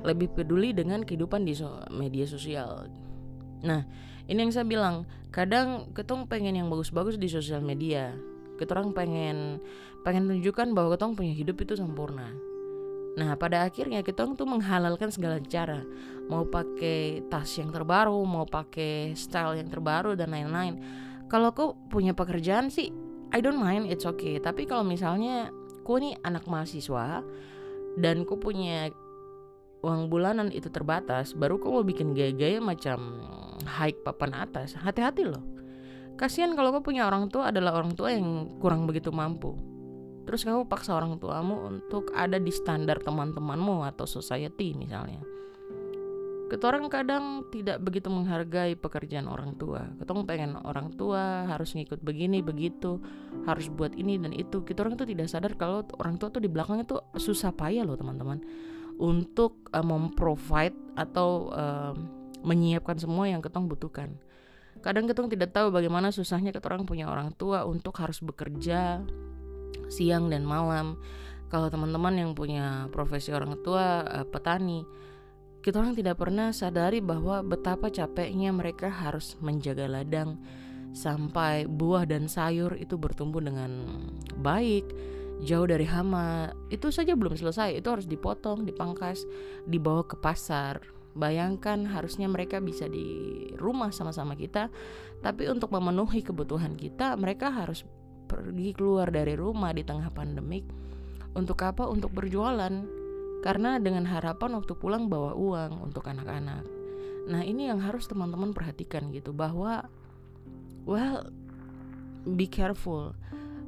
lebih 0.03 0.35
peduli 0.35 0.75
dengan 0.75 1.07
kehidupan 1.07 1.47
di 1.47 1.55
so 1.55 1.79
media 1.91 2.27
sosial. 2.27 2.91
Nah 3.63 3.87
ini 4.27 4.39
yang 4.43 4.51
saya 4.51 4.67
bilang 4.67 5.07
kadang 5.31 5.91
ketong 5.95 6.27
pengen 6.27 6.59
yang 6.59 6.67
bagus-bagus 6.67 7.15
di 7.15 7.31
sosial 7.31 7.63
media. 7.63 8.11
Ketong 8.59 8.95
pengen 8.95 9.59
pengen 10.03 10.31
tunjukkan 10.31 10.71
bahwa 10.75 10.95
ketong 10.95 11.15
punya 11.15 11.35
hidup 11.35 11.59
itu 11.59 11.75
sempurna 11.75 12.54
Nah, 13.15 13.39
pada 13.39 13.63
akhirnya 13.63 14.03
kita 14.03 14.27
tuh 14.35 14.47
menghalalkan 14.47 15.07
segala 15.07 15.39
cara. 15.39 15.87
Mau 16.27 16.43
pakai 16.43 17.23
tas 17.31 17.47
yang 17.55 17.71
terbaru, 17.71 18.19
mau 18.27 18.43
pakai 18.43 19.15
style 19.15 19.63
yang 19.63 19.71
terbaru 19.71 20.19
dan 20.19 20.35
lain-lain. 20.35 20.75
Kalau 21.31 21.55
kau 21.55 21.79
punya 21.87 22.11
pekerjaan 22.11 22.67
sih, 22.67 22.91
I 23.31 23.39
don't 23.39 23.57
mind, 23.57 23.87
it's 23.87 24.03
okay. 24.03 24.35
Tapi 24.37 24.67
kalau 24.67 24.83
misalnya 24.83 25.47
kau 25.87 25.95
nih 25.95 26.19
anak 26.27 26.43
mahasiswa 26.43 27.23
dan 27.95 28.27
kau 28.27 28.35
punya 28.35 28.91
uang 29.79 30.11
bulanan 30.11 30.51
itu 30.51 30.67
terbatas, 30.67 31.31
baru 31.31 31.55
kau 31.55 31.79
mau 31.79 31.85
bikin 31.87 32.11
gaya-gaya 32.11 32.59
macam 32.59 33.23
hike 33.63 34.03
papan 34.03 34.35
atas, 34.35 34.75
hati-hati 34.75 35.23
loh. 35.23 35.43
Kasihan 36.19 36.51
kalau 36.51 36.75
kau 36.75 36.83
punya 36.83 37.07
orang 37.07 37.31
tua 37.31 37.47
adalah 37.51 37.79
orang 37.79 37.95
tua 37.95 38.11
yang 38.11 38.59
kurang 38.59 38.87
begitu 38.87 39.11
mampu 39.11 39.74
terus 40.25 40.43
kamu 40.43 40.65
paksa 40.65 40.97
orang 40.97 41.21
tuamu 41.21 41.69
untuk 41.69 42.11
ada 42.17 42.41
di 42.41 42.49
standar 42.49 42.99
teman-temanmu 42.99 43.85
atau 43.85 44.09
society 44.09 44.73
misalnya 44.73 45.21
Ketorang 46.45 46.93
kadang 46.93 47.41
tidak 47.49 47.81
begitu 47.81 48.05
menghargai 48.05 48.77
pekerjaan 48.77 49.25
orang 49.25 49.57
tua. 49.57 49.81
Ketong 49.97 50.29
pengen 50.29 50.53
orang 50.61 50.93
tua 50.93 51.49
harus 51.49 51.73
ngikut 51.73 52.05
begini 52.05 52.45
begitu, 52.45 53.01
harus 53.49 53.65
buat 53.73 53.97
ini 53.97 54.21
dan 54.21 54.29
itu. 54.29 54.61
Kita 54.61 54.85
orang 54.85 54.93
tuh 54.93 55.09
tidak 55.09 55.25
sadar 55.25 55.57
kalau 55.57 55.81
orang 55.97 56.21
tua 56.21 56.29
tuh 56.29 56.45
di 56.45 56.49
belakangnya 56.49 56.85
tuh 56.85 57.01
susah 57.17 57.49
payah 57.49 57.81
loh 57.81 57.97
teman-teman 57.97 58.45
untuk 59.01 59.73
uh, 59.73 59.81
memprovide 59.81 60.77
atau 60.93 61.49
uh, 61.49 61.97
menyiapkan 62.45 63.01
semua 63.01 63.25
yang 63.25 63.41
ketong 63.41 63.65
butuhkan. 63.65 64.13
Kadang 64.85 65.09
ketong 65.09 65.33
tidak 65.33 65.49
tahu 65.49 65.73
bagaimana 65.73 66.13
susahnya 66.13 66.53
ketorang 66.53 66.85
punya 66.85 67.09
orang 67.09 67.33
tua 67.33 67.65
untuk 67.65 67.97
harus 67.97 68.21
bekerja 68.21 69.01
siang 69.89 70.29
dan 70.31 70.45
malam. 70.47 70.97
Kalau 71.49 71.69
teman-teman 71.69 72.17
yang 72.17 72.31
punya 72.33 72.89
profesi 72.89 73.29
orang 73.31 73.61
tua 73.61 74.01
uh, 74.03 74.25
petani, 74.25 74.83
kita 75.65 75.81
orang 75.81 75.97
tidak 75.97 76.21
pernah 76.21 76.53
sadari 76.53 77.01
bahwa 77.01 77.41
betapa 77.41 77.89
capeknya 77.89 78.53
mereka 78.53 78.85
harus 78.85 79.33
menjaga 79.41 79.89
ladang 79.89 80.37
sampai 80.95 81.67
buah 81.67 82.07
dan 82.07 82.31
sayur 82.31 82.77
itu 82.79 82.95
bertumbuh 82.95 83.43
dengan 83.43 83.83
baik, 84.39 84.87
jauh 85.43 85.67
dari 85.67 85.83
hama. 85.83 86.55
Itu 86.71 86.93
saja 86.93 87.17
belum 87.17 87.35
selesai, 87.35 87.81
itu 87.81 87.87
harus 87.91 88.07
dipotong, 88.07 88.63
dipangkas, 88.63 89.27
dibawa 89.67 90.07
ke 90.07 90.15
pasar. 90.15 90.79
Bayangkan 91.15 91.87
harusnya 91.87 92.27
mereka 92.27 92.59
bisa 92.59 92.87
di 92.91 93.07
rumah 93.55 93.91
sama-sama 93.91 94.35
kita, 94.35 94.67
tapi 95.23 95.47
untuk 95.47 95.71
memenuhi 95.71 96.23
kebutuhan 96.23 96.75
kita, 96.75 97.15
mereka 97.15 97.51
harus 97.51 97.87
pergi 98.25 98.73
keluar 98.73 99.13
dari 99.13 99.37
rumah 99.37 99.71
di 99.71 99.85
tengah 99.85 100.09
pandemik 100.09 100.65
untuk 101.37 101.61
apa? 101.61 101.85
Untuk 101.85 102.11
berjualan. 102.11 102.73
Karena 103.45 103.77
dengan 103.77 104.09
harapan 104.09 104.57
waktu 104.57 104.73
pulang 104.73 105.05
bawa 105.05 105.37
uang 105.37 105.85
untuk 105.85 106.09
anak-anak. 106.09 106.65
Nah, 107.29 107.41
ini 107.45 107.69
yang 107.69 107.81
harus 107.81 108.09
teman-teman 108.09 108.53
perhatikan 108.53 109.13
gitu 109.13 109.33
bahwa 109.33 109.85
well 110.89 111.29
be 112.25 112.49
careful. 112.49 113.13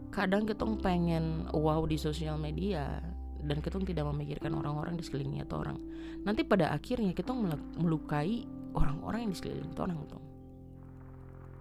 Kadang 0.10 0.50
kita 0.50 0.66
pengen 0.82 1.46
wow 1.54 1.86
di 1.86 1.98
sosial 2.02 2.42
media 2.42 3.06
dan 3.46 3.62
kita 3.62 3.78
tidak 3.86 4.06
memikirkan 4.10 4.58
orang-orang 4.58 4.98
di 4.98 5.06
sekelilingnya 5.06 5.46
atau 5.46 5.62
orang. 5.62 5.78
Nanti 6.26 6.42
pada 6.42 6.74
akhirnya 6.74 7.14
kita 7.14 7.34
melukai 7.78 8.50
orang-orang 8.74 9.30
yang 9.30 9.32
di 9.34 9.38
sekeliling 9.38 9.74
orang 9.78 10.00
tuh. 10.10 10.24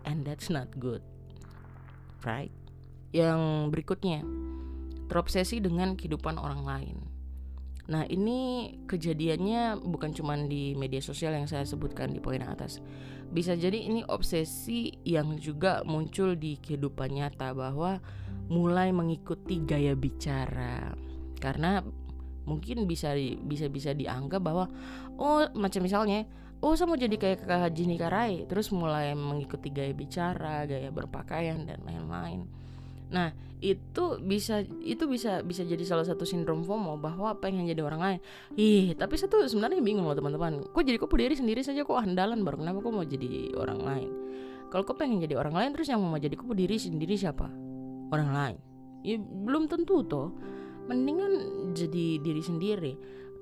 And 0.09 0.25
that's 0.25 0.49
not 0.49 0.73
good. 0.81 1.05
Right? 2.25 2.53
Yang 3.15 3.71
berikutnya, 3.75 4.23
terobsesi 5.07 5.63
dengan 5.63 5.95
kehidupan 5.95 6.39
orang 6.39 6.63
lain. 6.67 6.97
Nah, 7.87 8.03
ini 8.11 8.73
kejadiannya 8.91 9.79
bukan 9.79 10.11
cuma 10.11 10.35
di 10.35 10.75
media 10.75 10.99
sosial 10.99 11.39
yang 11.39 11.47
saya 11.47 11.63
sebutkan 11.63 12.11
di 12.11 12.19
poin 12.19 12.43
atas. 12.43 12.83
Bisa 13.31 13.55
jadi 13.55 13.79
ini 13.79 14.03
obsesi 14.07 14.91
yang 15.07 15.39
juga 15.39 15.87
muncul 15.87 16.35
di 16.35 16.59
kehidupan 16.59 17.15
nyata 17.15 17.55
bahwa 17.55 18.03
mulai 18.51 18.91
mengikuti 18.91 19.63
gaya 19.63 19.95
bicara. 19.95 20.99
Karena 21.39 21.79
mungkin 22.47 22.87
bisa 22.91 23.15
bisa 23.47 23.67
bisa 23.67 23.91
dianggap 23.95 24.39
bahwa 24.43 24.71
oh 25.19 25.51
macam 25.59 25.83
misalnya 25.83 26.31
oh 26.63 26.79
saya 26.79 26.87
mau 26.87 26.95
jadi 26.95 27.19
kayak 27.19 27.43
kakak 27.43 27.59
Haji 27.67 27.85
Nikarai 27.91 28.35
terus 28.47 28.71
mulai 28.71 29.15
mengikuti 29.19 29.71
gaya 29.71 29.91
bicara, 29.95 30.67
gaya 30.67 30.91
berpakaian 30.91 31.67
dan 31.67 31.83
lain-lain. 31.87 32.66
Nah, 33.11 33.31
itu 33.65 34.21
bisa 34.21 34.61
itu 34.85 35.05
bisa 35.09 35.41
bisa 35.41 35.65
jadi 35.65 35.81
salah 35.87 36.05
satu 36.05 36.29
sindrom 36.29 36.61
FOMO 36.61 37.01
bahwa 37.01 37.33
pengen 37.41 37.65
jadi 37.65 37.81
orang 37.81 38.01
lain. 38.01 38.19
Ih, 38.59 38.93
tapi 38.95 39.17
saya 39.17 39.33
tuh 39.33 39.49
sebenarnya 39.49 39.81
bingung 39.81 40.05
loh 40.05 40.17
teman-teman. 40.17 40.67
Kok 40.71 40.83
jadi 40.85 40.99
kok 41.01 41.11
diri 41.17 41.35
sendiri 41.35 41.61
saja 41.65 41.83
kok 41.83 41.97
andalan 41.97 42.45
baru 42.45 42.61
kenapa 42.61 42.79
kok 42.85 42.93
mau 42.93 43.07
jadi 43.07 43.57
orang 43.57 43.81
lain? 43.81 44.11
Kalau 44.69 44.83
kok 44.85 44.99
pengen 45.01 45.25
jadi 45.25 45.39
orang 45.41 45.55
lain 45.57 45.71
terus 45.73 45.89
yang 45.89 46.03
mau 46.03 46.21
jadi 46.21 46.35
kok 46.37 46.53
diri 46.53 46.77
sendiri 46.77 47.15
siapa? 47.17 47.49
Orang 48.13 48.31
lain. 48.35 48.57
Ya 49.07 49.17
belum 49.19 49.73
tentu 49.73 50.05
toh. 50.05 50.37
Mendingan 50.87 51.33
jadi 51.75 52.21
diri 52.23 52.43
sendiri. 52.45 52.93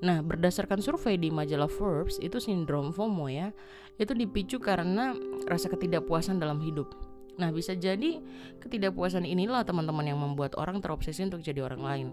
Nah, 0.05 0.21
berdasarkan 0.21 0.85
survei 0.85 1.17
di 1.17 1.33
majalah 1.33 1.69
Forbes, 1.69 2.21
itu 2.21 2.37
sindrom 2.37 2.93
FOMO 2.93 3.25
ya, 3.33 3.57
itu 3.97 4.13
dipicu 4.13 4.61
karena 4.61 5.17
rasa 5.49 5.73
ketidakpuasan 5.73 6.37
dalam 6.37 6.61
hidup 6.61 6.93
Nah, 7.35 7.51
bisa 7.51 7.75
jadi 7.75 8.23
ketidakpuasan 8.63 9.27
inilah 9.27 9.67
teman-teman 9.67 10.07
yang 10.07 10.21
membuat 10.23 10.55
orang 10.55 10.79
terobsesi 10.79 11.27
untuk 11.27 11.43
jadi 11.43 11.67
orang 11.67 11.83
lain. 11.83 12.09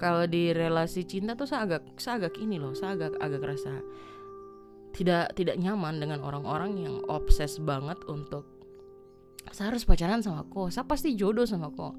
Kalau 0.00 0.26
di 0.26 0.50
relasi 0.50 1.06
cinta 1.06 1.38
tuh 1.38 1.46
saya 1.46 1.68
agak 1.68 1.94
saya 2.00 2.26
agak 2.26 2.34
ini 2.42 2.58
loh, 2.58 2.74
saya 2.74 2.98
agak 2.98 3.14
agak 3.22 3.42
rasa 3.54 3.78
tidak 4.92 5.32
tidak 5.38 5.56
nyaman 5.56 6.02
dengan 6.02 6.20
orang-orang 6.20 6.74
yang 6.76 6.96
obses 7.08 7.56
banget 7.62 7.96
untuk 8.10 8.44
saya 9.50 9.74
harus 9.74 9.82
pacaran 9.82 10.22
sama 10.22 10.46
kok, 10.46 10.70
saya 10.70 10.86
pasti 10.86 11.18
jodoh 11.18 11.46
sama 11.46 11.70
kok. 11.74 11.98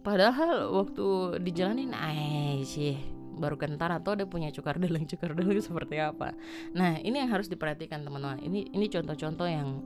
Padahal 0.00 0.72
waktu 0.72 1.38
dijalanin, 1.44 1.92
ay 1.92 2.64
sih 2.64 2.96
baru 3.40 3.56
kentar 3.56 3.88
atau 3.94 4.12
dia 4.12 4.28
punya 4.28 4.52
cukar 4.52 4.76
dalang 4.76 5.08
cukar 5.08 5.32
dalang 5.32 5.60
seperti 5.68 5.96
apa. 6.02 6.36
Nah 6.76 6.98
ini 7.00 7.22
yang 7.24 7.30
harus 7.30 7.48
diperhatikan 7.48 8.02
teman-teman. 8.04 8.42
Ini 8.42 8.74
ini 8.74 8.86
contoh-contoh 8.90 9.48
yang 9.48 9.80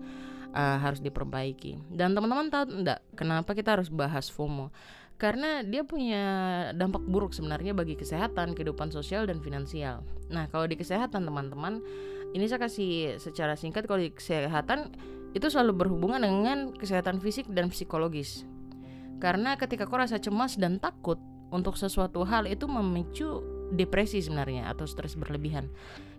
uh, 0.54 0.78
harus 0.78 1.02
diperbaiki. 1.02 1.90
Dan 1.90 2.14
teman-teman 2.14 2.48
tahu 2.48 2.64
enggak 2.70 3.02
kenapa 3.18 3.52
kita 3.52 3.76
harus 3.76 3.90
bahas 3.90 4.30
FOMO? 4.30 4.70
Karena 5.18 5.62
dia 5.62 5.86
punya 5.86 6.22
dampak 6.74 7.02
buruk 7.06 7.34
sebenarnya 7.34 7.70
bagi 7.70 7.94
kesehatan, 7.94 8.54
kehidupan 8.54 8.90
sosial 8.90 9.26
dan 9.30 9.38
finansial. 9.38 10.02
Nah, 10.26 10.50
kalau 10.50 10.66
di 10.66 10.74
kesehatan 10.74 11.22
teman-teman, 11.22 11.78
ini 12.34 12.50
saya 12.50 12.66
kasih 12.66 13.22
secara 13.22 13.54
singkat 13.54 13.86
kalau 13.86 14.02
di 14.02 14.10
kesehatan 14.10 14.90
itu 15.34 15.46
selalu 15.50 15.86
berhubungan 15.86 16.22
dengan 16.22 16.74
kesehatan 16.74 17.22
fisik 17.22 17.46
dan 17.50 17.70
psikologis. 17.70 18.42
Karena 19.22 19.54
ketika 19.54 19.86
kau 19.86 19.98
rasa 19.98 20.18
cemas 20.18 20.58
dan 20.58 20.82
takut 20.82 21.18
untuk 21.54 21.78
sesuatu 21.78 22.26
hal 22.26 22.50
itu 22.50 22.66
memicu 22.66 23.42
depresi 23.70 24.18
sebenarnya 24.18 24.66
atau 24.70 24.86
stres 24.86 25.14
berlebihan. 25.14 25.70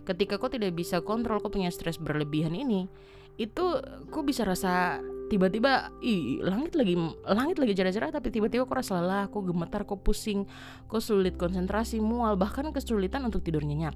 Ketika 0.08 0.40
kau 0.40 0.48
tidak 0.48 0.72
bisa 0.72 1.04
kontrol 1.04 1.40
kau 1.44 1.52
punya 1.52 1.68
stres 1.68 2.00
berlebihan 2.00 2.56
ini, 2.56 2.88
itu 3.36 3.64
kok 4.08 4.24
bisa 4.24 4.42
rasa 4.48 5.00
tiba-tiba 5.26 5.90
ih 6.00 6.38
langit 6.40 6.78
lagi 6.78 6.94
langit 7.26 7.58
lagi 7.58 7.74
cerah-cerah 7.74 8.14
tapi 8.14 8.30
tiba-tiba 8.30 8.64
kok 8.64 8.78
rasa 8.78 9.02
lelah 9.02 9.26
kok 9.26 9.42
gemetar 9.42 9.82
kok 9.82 10.00
pusing 10.00 10.46
kok 10.86 11.02
sulit 11.02 11.34
konsentrasi 11.34 11.98
mual 11.98 12.38
bahkan 12.38 12.70
kesulitan 12.70 13.26
untuk 13.26 13.42
tidur 13.42 13.62
nyenyak. 13.62 13.94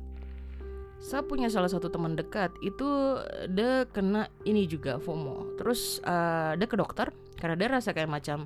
Saya 1.01 1.25
punya 1.25 1.49
salah 1.49 1.73
satu 1.73 1.89
teman 1.89 2.13
dekat 2.13 2.53
itu 2.61 3.17
dia 3.49 3.89
kena 3.89 4.29
ini 4.45 4.69
juga 4.69 5.01
FOMO. 5.01 5.57
Terus 5.57 5.97
uh, 6.05 6.53
dia 6.61 6.69
ke 6.69 6.77
dokter 6.77 7.09
karena 7.41 7.57
dia 7.57 7.69
rasa 7.73 7.97
kayak 7.97 8.13
macam 8.13 8.45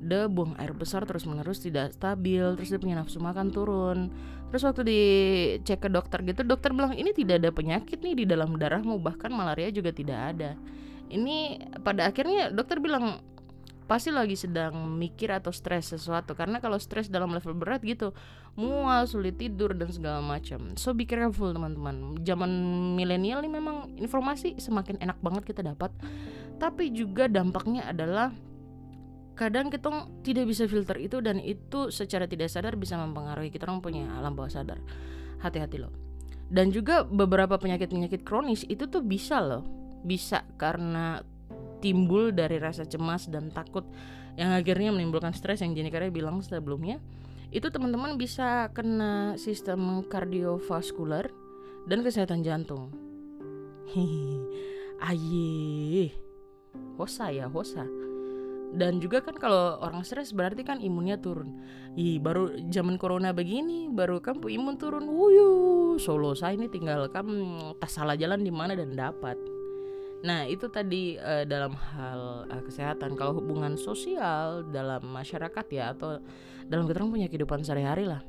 dia 0.00 0.26
buang 0.32 0.56
air 0.56 0.72
besar 0.72 1.04
terus 1.04 1.28
menerus 1.28 1.60
tidak 1.60 1.92
stabil 1.92 2.56
terus 2.56 2.72
dia 2.72 2.80
punya 2.80 2.96
nafsu 2.96 3.20
makan 3.20 3.52
turun. 3.52 4.08
Terus 4.50 4.66
waktu 4.66 4.82
dicek 4.82 5.86
ke 5.86 5.88
dokter 5.92 6.24
gitu 6.26 6.42
dokter 6.42 6.72
bilang 6.74 6.96
ini 6.96 7.12
tidak 7.14 7.44
ada 7.44 7.50
penyakit 7.54 8.02
nih 8.02 8.18
di 8.18 8.24
dalam 8.26 8.56
darahmu 8.56 8.98
bahkan 8.98 9.30
malaria 9.30 9.68
juga 9.70 9.92
tidak 9.92 10.18
ada. 10.34 10.56
Ini 11.12 11.68
pada 11.84 12.08
akhirnya 12.08 12.48
dokter 12.50 12.80
bilang 12.80 13.20
pasti 13.90 14.14
lagi 14.14 14.38
sedang 14.38 14.86
mikir 14.94 15.34
atau 15.34 15.50
stres 15.50 15.90
sesuatu 15.90 16.38
karena 16.38 16.62
kalau 16.62 16.78
stres 16.78 17.10
dalam 17.10 17.34
level 17.34 17.58
berat 17.58 17.82
gitu 17.82 18.14
mual 18.54 19.02
sulit 19.10 19.34
tidur 19.34 19.74
dan 19.74 19.90
segala 19.90 20.22
macam. 20.22 20.78
So 20.78 20.94
be 20.94 21.06
careful 21.06 21.50
teman-teman. 21.50 22.22
Zaman 22.22 22.50
milenial 22.94 23.42
ini 23.42 23.50
memang 23.50 23.90
informasi 23.98 24.62
semakin 24.62 25.02
enak 25.02 25.18
banget 25.18 25.42
kita 25.50 25.66
dapat. 25.66 25.90
Tapi 26.62 26.94
juga 26.94 27.26
dampaknya 27.26 27.90
adalah 27.90 28.30
kadang 29.40 29.72
kita 29.72 29.88
tidak 30.20 30.44
bisa 30.52 30.68
filter 30.68 31.00
itu 31.00 31.24
dan 31.24 31.40
itu 31.40 31.88
secara 31.88 32.28
tidak 32.28 32.52
sadar 32.52 32.76
bisa 32.76 33.00
mempengaruhi 33.00 33.48
kita 33.48 33.64
orang 33.64 33.80
punya 33.80 34.04
alam 34.20 34.36
bawah 34.36 34.52
sadar. 34.52 34.76
Hati-hati 35.40 35.80
loh. 35.80 35.88
Dan 36.52 36.68
juga 36.68 37.08
beberapa 37.08 37.56
penyakit-penyakit 37.56 38.20
kronis 38.20 38.68
itu 38.68 38.84
tuh 38.84 39.00
bisa 39.00 39.40
loh. 39.40 39.64
Bisa 40.04 40.44
karena 40.60 41.24
timbul 41.80 42.36
dari 42.36 42.60
rasa 42.60 42.84
cemas 42.84 43.32
dan 43.32 43.48
takut 43.48 43.88
yang 44.36 44.52
akhirnya 44.52 44.92
menimbulkan 44.92 45.32
stres 45.32 45.64
yang 45.64 45.72
Jenny 45.72 45.88
Carey 45.88 46.12
bilang 46.12 46.44
sebelumnya. 46.44 47.00
Itu 47.48 47.72
teman-teman 47.72 48.20
bisa 48.20 48.68
kena 48.76 49.40
sistem 49.40 50.04
kardiovaskular 50.04 51.32
dan 51.88 52.04
kesehatan 52.04 52.44
jantung. 52.44 52.92
Hihi 53.88 54.36
aye 55.00 56.12
hosa 57.00 57.32
ya 57.32 57.48
hosa 57.48 57.88
dan 58.70 59.02
juga 59.02 59.18
kan 59.18 59.34
kalau 59.34 59.82
orang 59.82 60.06
stres 60.06 60.30
berarti 60.30 60.62
kan 60.62 60.78
imunnya 60.78 61.18
turun. 61.18 61.58
Ih, 61.98 62.22
baru 62.22 62.54
zaman 62.70 62.94
corona 63.02 63.34
begini 63.34 63.90
baru 63.90 64.22
kan 64.22 64.38
imun 64.38 64.78
turun. 64.78 65.10
Wuyu 65.10 65.50
solo 65.98 66.38
saya 66.38 66.54
ini 66.54 66.70
tinggal 66.70 67.10
kamu 67.10 67.74
tas 67.82 67.98
salah 67.98 68.14
jalan 68.14 68.46
di 68.46 68.52
mana 68.54 68.78
dan 68.78 68.94
dapat. 68.94 69.34
Nah, 70.20 70.44
itu 70.44 70.68
tadi 70.68 71.16
uh, 71.16 71.48
dalam 71.48 71.72
hal 71.74 72.44
uh, 72.46 72.62
kesehatan. 72.62 73.16
Kalau 73.16 73.40
hubungan 73.40 73.74
sosial 73.74 74.68
dalam 74.68 75.02
masyarakat 75.08 75.66
ya 75.72 75.96
atau 75.96 76.20
dalam 76.68 76.84
kita 76.86 77.02
punya 77.02 77.26
kehidupan 77.26 77.64
sehari-hari 77.64 78.06
lah. 78.06 78.22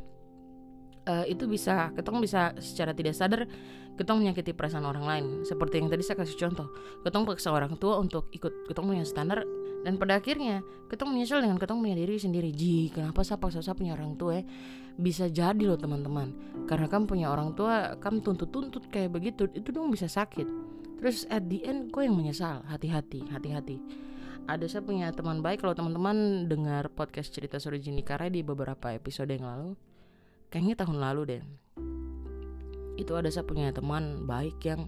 Uh, 1.02 1.26
itu 1.26 1.50
bisa 1.50 1.90
kita 1.98 2.14
bisa 2.22 2.54
secara 2.62 2.94
tidak 2.94 3.18
sadar 3.18 3.50
kita 3.98 4.12
menyakiti 4.16 4.56
perasaan 4.56 4.88
orang 4.88 5.06
lain. 5.06 5.26
Seperti 5.44 5.84
yang 5.84 5.92
tadi 5.92 6.02
saya 6.02 6.24
kasih 6.24 6.38
contoh. 6.40 6.72
Kita 7.04 7.18
paksa 7.28 7.52
orang 7.52 7.76
tua 7.76 8.00
untuk 8.00 8.32
ikut 8.32 8.72
kita 8.72 8.80
punya 8.80 9.04
standar 9.04 9.44
dan 9.82 9.98
pada 9.98 10.22
akhirnya 10.22 10.62
kita 10.90 11.08
menyesal 11.10 11.42
dengan 11.42 11.58
kita 11.58 11.74
punya 11.74 11.98
diri 11.98 12.18
sendiri. 12.22 12.54
Ji 12.54 12.94
kenapa 12.94 13.26
saya 13.26 13.42
paksa 13.42 13.74
punya 13.74 13.98
orang 13.98 14.14
tua 14.14 14.42
ya 14.42 14.44
bisa 15.00 15.26
jadi 15.32 15.64
loh 15.66 15.80
teman-teman. 15.80 16.36
Karena 16.70 16.86
kamu 16.86 17.10
punya 17.10 17.28
orang 17.34 17.58
tua 17.58 17.98
kamu 17.98 18.22
tuntut-tuntut 18.22 18.92
kayak 18.94 19.10
begitu 19.10 19.50
itu 19.58 19.74
dong 19.74 19.90
bisa 19.90 20.06
sakit. 20.06 20.46
Terus 21.02 21.26
at 21.34 21.50
the 21.50 21.66
end 21.66 21.90
kok 21.90 22.06
yang 22.06 22.14
menyesal? 22.14 22.62
Hati-hati 22.70 23.26
hati-hati. 23.34 23.82
Ada 24.46 24.66
saya 24.70 24.84
punya 24.86 25.10
teman 25.10 25.42
baik. 25.42 25.66
Kalau 25.66 25.74
teman-teman 25.74 26.46
dengar 26.46 26.94
podcast 26.94 27.34
cerita 27.34 27.58
sore 27.58 27.82
Jini 27.82 28.06
Kara 28.06 28.30
di 28.30 28.46
beberapa 28.46 28.94
episode 28.94 29.34
yang 29.34 29.50
lalu 29.50 29.74
kayaknya 30.54 30.86
tahun 30.86 30.98
lalu 31.02 31.22
deh. 31.26 31.44
Itu 33.02 33.18
ada 33.18 33.34
saya 33.34 33.48
punya 33.48 33.74
teman 33.74 34.30
baik 34.30 34.62
yang 34.62 34.86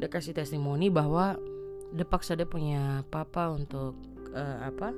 dia 0.00 0.08
kasih 0.08 0.32
testimoni 0.32 0.88
bahwa 0.88 1.36
dia 1.90 2.06
paksa 2.06 2.38
dia 2.38 2.46
punya 2.46 3.02
papa 3.10 3.50
untuk 3.50 3.98
uh, 4.30 4.58
apa 4.62 4.94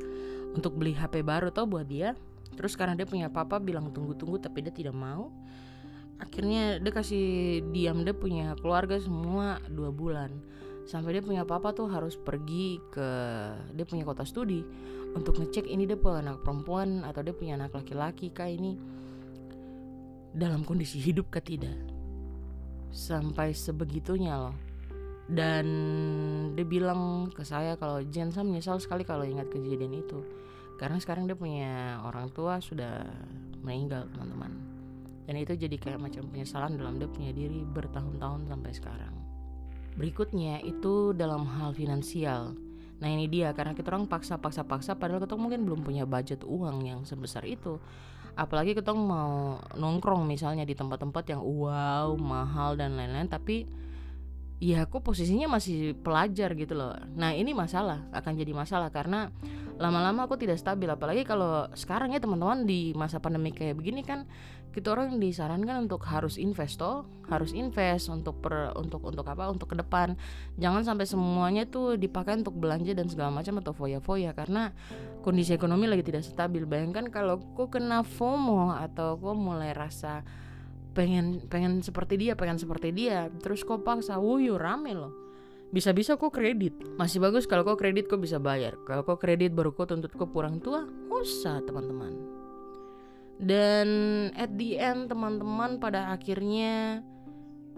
untuk 0.52 0.76
beli 0.76 0.92
HP 0.92 1.24
baru 1.24 1.48
tau 1.48 1.64
buat 1.64 1.88
dia. 1.88 2.12
Terus 2.52 2.76
karena 2.76 2.92
dia 2.92 3.08
punya 3.08 3.32
papa 3.32 3.56
bilang 3.56 3.88
tunggu-tunggu 3.88 4.36
tapi 4.36 4.60
dia 4.60 4.72
tidak 4.72 4.92
mau. 4.92 5.32
Akhirnya 6.20 6.78
dia 6.78 6.92
kasih 6.92 7.26
diam 7.72 8.04
dia 8.04 8.12
punya 8.12 8.52
keluarga 8.60 9.00
semua 9.00 9.58
dua 9.72 9.88
bulan. 9.88 10.30
Sampai 10.84 11.16
dia 11.16 11.24
punya 11.24 11.48
papa 11.48 11.72
tuh 11.72 11.88
harus 11.88 12.20
pergi 12.20 12.76
ke 12.92 13.08
dia 13.72 13.86
punya 13.88 14.04
kota 14.04 14.26
studi 14.28 14.60
untuk 15.16 15.40
ngecek 15.40 15.64
ini 15.68 15.88
dia 15.88 15.96
punya 15.96 16.20
anak 16.28 16.44
perempuan 16.44 17.04
atau 17.08 17.24
dia 17.24 17.32
punya 17.32 17.56
anak 17.56 17.72
laki-laki 17.72 18.28
kah 18.28 18.50
ini 18.50 18.76
dalam 20.36 20.64
kondisi 20.64 21.00
hidup 21.00 21.32
kah 21.32 21.40
tidak? 21.40 21.76
Sampai 22.92 23.56
sebegitunya 23.56 24.36
loh 24.36 24.71
dan 25.30 25.66
dia 26.58 26.66
bilang 26.66 27.30
ke 27.30 27.46
saya 27.46 27.78
kalau 27.78 28.02
Jen 28.10 28.34
saya 28.34 28.42
menyesal 28.42 28.82
sekali 28.82 29.06
kalau 29.06 29.22
ingat 29.22 29.46
kejadian 29.52 30.02
itu. 30.02 30.18
Karena 30.80 30.98
sekarang 30.98 31.30
dia 31.30 31.38
punya 31.38 32.02
orang 32.02 32.32
tua 32.34 32.58
sudah 32.58 33.06
meninggal 33.62 34.10
teman-teman. 34.10 34.50
Dan 35.22 35.38
itu 35.38 35.54
jadi 35.54 35.78
kayak 35.78 36.02
macam 36.02 36.26
penyesalan 36.34 36.74
dalam 36.74 36.98
dia 36.98 37.06
punya 37.06 37.30
diri 37.30 37.62
bertahun-tahun 37.62 38.50
sampai 38.50 38.72
sekarang. 38.74 39.14
Berikutnya 39.94 40.58
itu 40.66 41.14
dalam 41.14 41.46
hal 41.46 41.70
finansial. 41.70 42.58
Nah 42.98 43.08
ini 43.10 43.30
dia 43.30 43.54
karena 43.54 43.78
kita 43.78 43.94
orang 43.94 44.10
paksa-paksa-paksa 44.10 44.98
padahal 44.98 45.22
kita 45.22 45.38
mungkin 45.38 45.62
belum 45.62 45.86
punya 45.86 46.02
budget 46.02 46.42
uang 46.42 46.82
yang 46.82 47.00
sebesar 47.06 47.46
itu. 47.46 47.78
Apalagi 48.34 48.72
kita 48.72 48.90
mau 48.96 49.60
nongkrong 49.76 50.24
misalnya 50.24 50.64
di 50.66 50.72
tempat-tempat 50.72 51.24
yang 51.30 51.42
wow 51.44 52.16
mahal 52.16 52.74
dan 52.74 52.96
lain-lain 52.96 53.28
tapi 53.28 53.68
ya 54.62 54.86
aku 54.86 55.02
posisinya 55.02 55.58
masih 55.58 55.98
pelajar 55.98 56.54
gitu 56.54 56.78
loh. 56.78 56.94
Nah 57.18 57.34
ini 57.34 57.50
masalah 57.50 58.06
akan 58.14 58.38
jadi 58.38 58.54
masalah 58.54 58.94
karena 58.94 59.34
lama-lama 59.82 60.30
aku 60.30 60.38
tidak 60.38 60.62
stabil. 60.62 60.86
Apalagi 60.86 61.26
kalau 61.26 61.66
sekarang 61.74 62.14
ya 62.14 62.22
teman-teman 62.22 62.62
di 62.62 62.94
masa 62.94 63.18
pandemi 63.18 63.50
kayak 63.50 63.74
begini 63.74 64.06
kan 64.06 64.22
kita 64.70 64.94
orang 64.94 65.18
disarankan 65.18 65.84
untuk 65.84 66.06
harus 66.06 66.38
invest 66.38 66.80
toh 66.80 67.04
harus 67.28 67.52
invest 67.52 68.08
untuk 68.08 68.38
per 68.40 68.70
untuk 68.78 69.02
untuk 69.02 69.26
apa 69.26 69.50
untuk 69.50 69.74
ke 69.74 69.76
depan. 69.82 70.14
Jangan 70.62 70.86
sampai 70.86 71.10
semuanya 71.10 71.66
tuh 71.66 71.98
dipakai 71.98 72.38
untuk 72.38 72.54
belanja 72.54 72.94
dan 72.94 73.10
segala 73.10 73.34
macam 73.34 73.58
atau 73.58 73.74
foya-foya 73.74 74.30
karena 74.30 74.70
kondisi 75.26 75.58
ekonomi 75.58 75.90
lagi 75.90 76.06
tidak 76.06 76.22
stabil. 76.22 76.62
Bayangkan 76.70 77.10
kalau 77.10 77.42
kok 77.58 77.74
kena 77.74 78.06
FOMO 78.06 78.78
atau 78.78 79.18
kok 79.18 79.34
mulai 79.34 79.74
rasa 79.74 80.22
pengen 80.92 81.40
pengen 81.48 81.80
seperti 81.80 82.20
dia 82.20 82.32
pengen 82.36 82.60
seperti 82.60 82.92
dia. 82.92 83.28
Terus 83.40 83.64
kok 83.64 83.82
paksa? 83.82 84.20
Wuyu 84.20 84.60
rame 84.60 84.92
loh. 84.92 85.12
Bisa-bisa 85.72 86.20
kok 86.20 86.36
kredit. 86.36 86.76
Masih 87.00 87.16
bagus 87.16 87.48
kalau 87.48 87.64
kok 87.64 87.80
kredit 87.80 88.04
kok 88.04 88.20
bisa 88.20 88.36
bayar. 88.36 88.76
Kalau 88.84 89.02
kok 89.08 89.24
kredit 89.24 89.56
baru 89.56 89.72
kok 89.72 89.88
tuntut 89.88 90.12
kok 90.12 90.28
kurang 90.28 90.60
tua 90.60 90.84
usah 91.08 91.64
teman-teman. 91.64 92.12
Dan 93.40 93.88
at 94.36 94.52
the 94.54 94.76
end 94.76 95.08
teman-teman 95.08 95.80
pada 95.80 96.12
akhirnya 96.12 97.00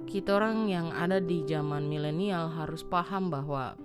kita 0.04 0.36
orang 0.36 0.68
yang 0.68 0.90
ada 0.92 1.22
di 1.22 1.46
zaman 1.46 1.86
milenial 1.88 2.50
harus 2.52 2.84
paham 2.84 3.30
bahwa 3.32 3.78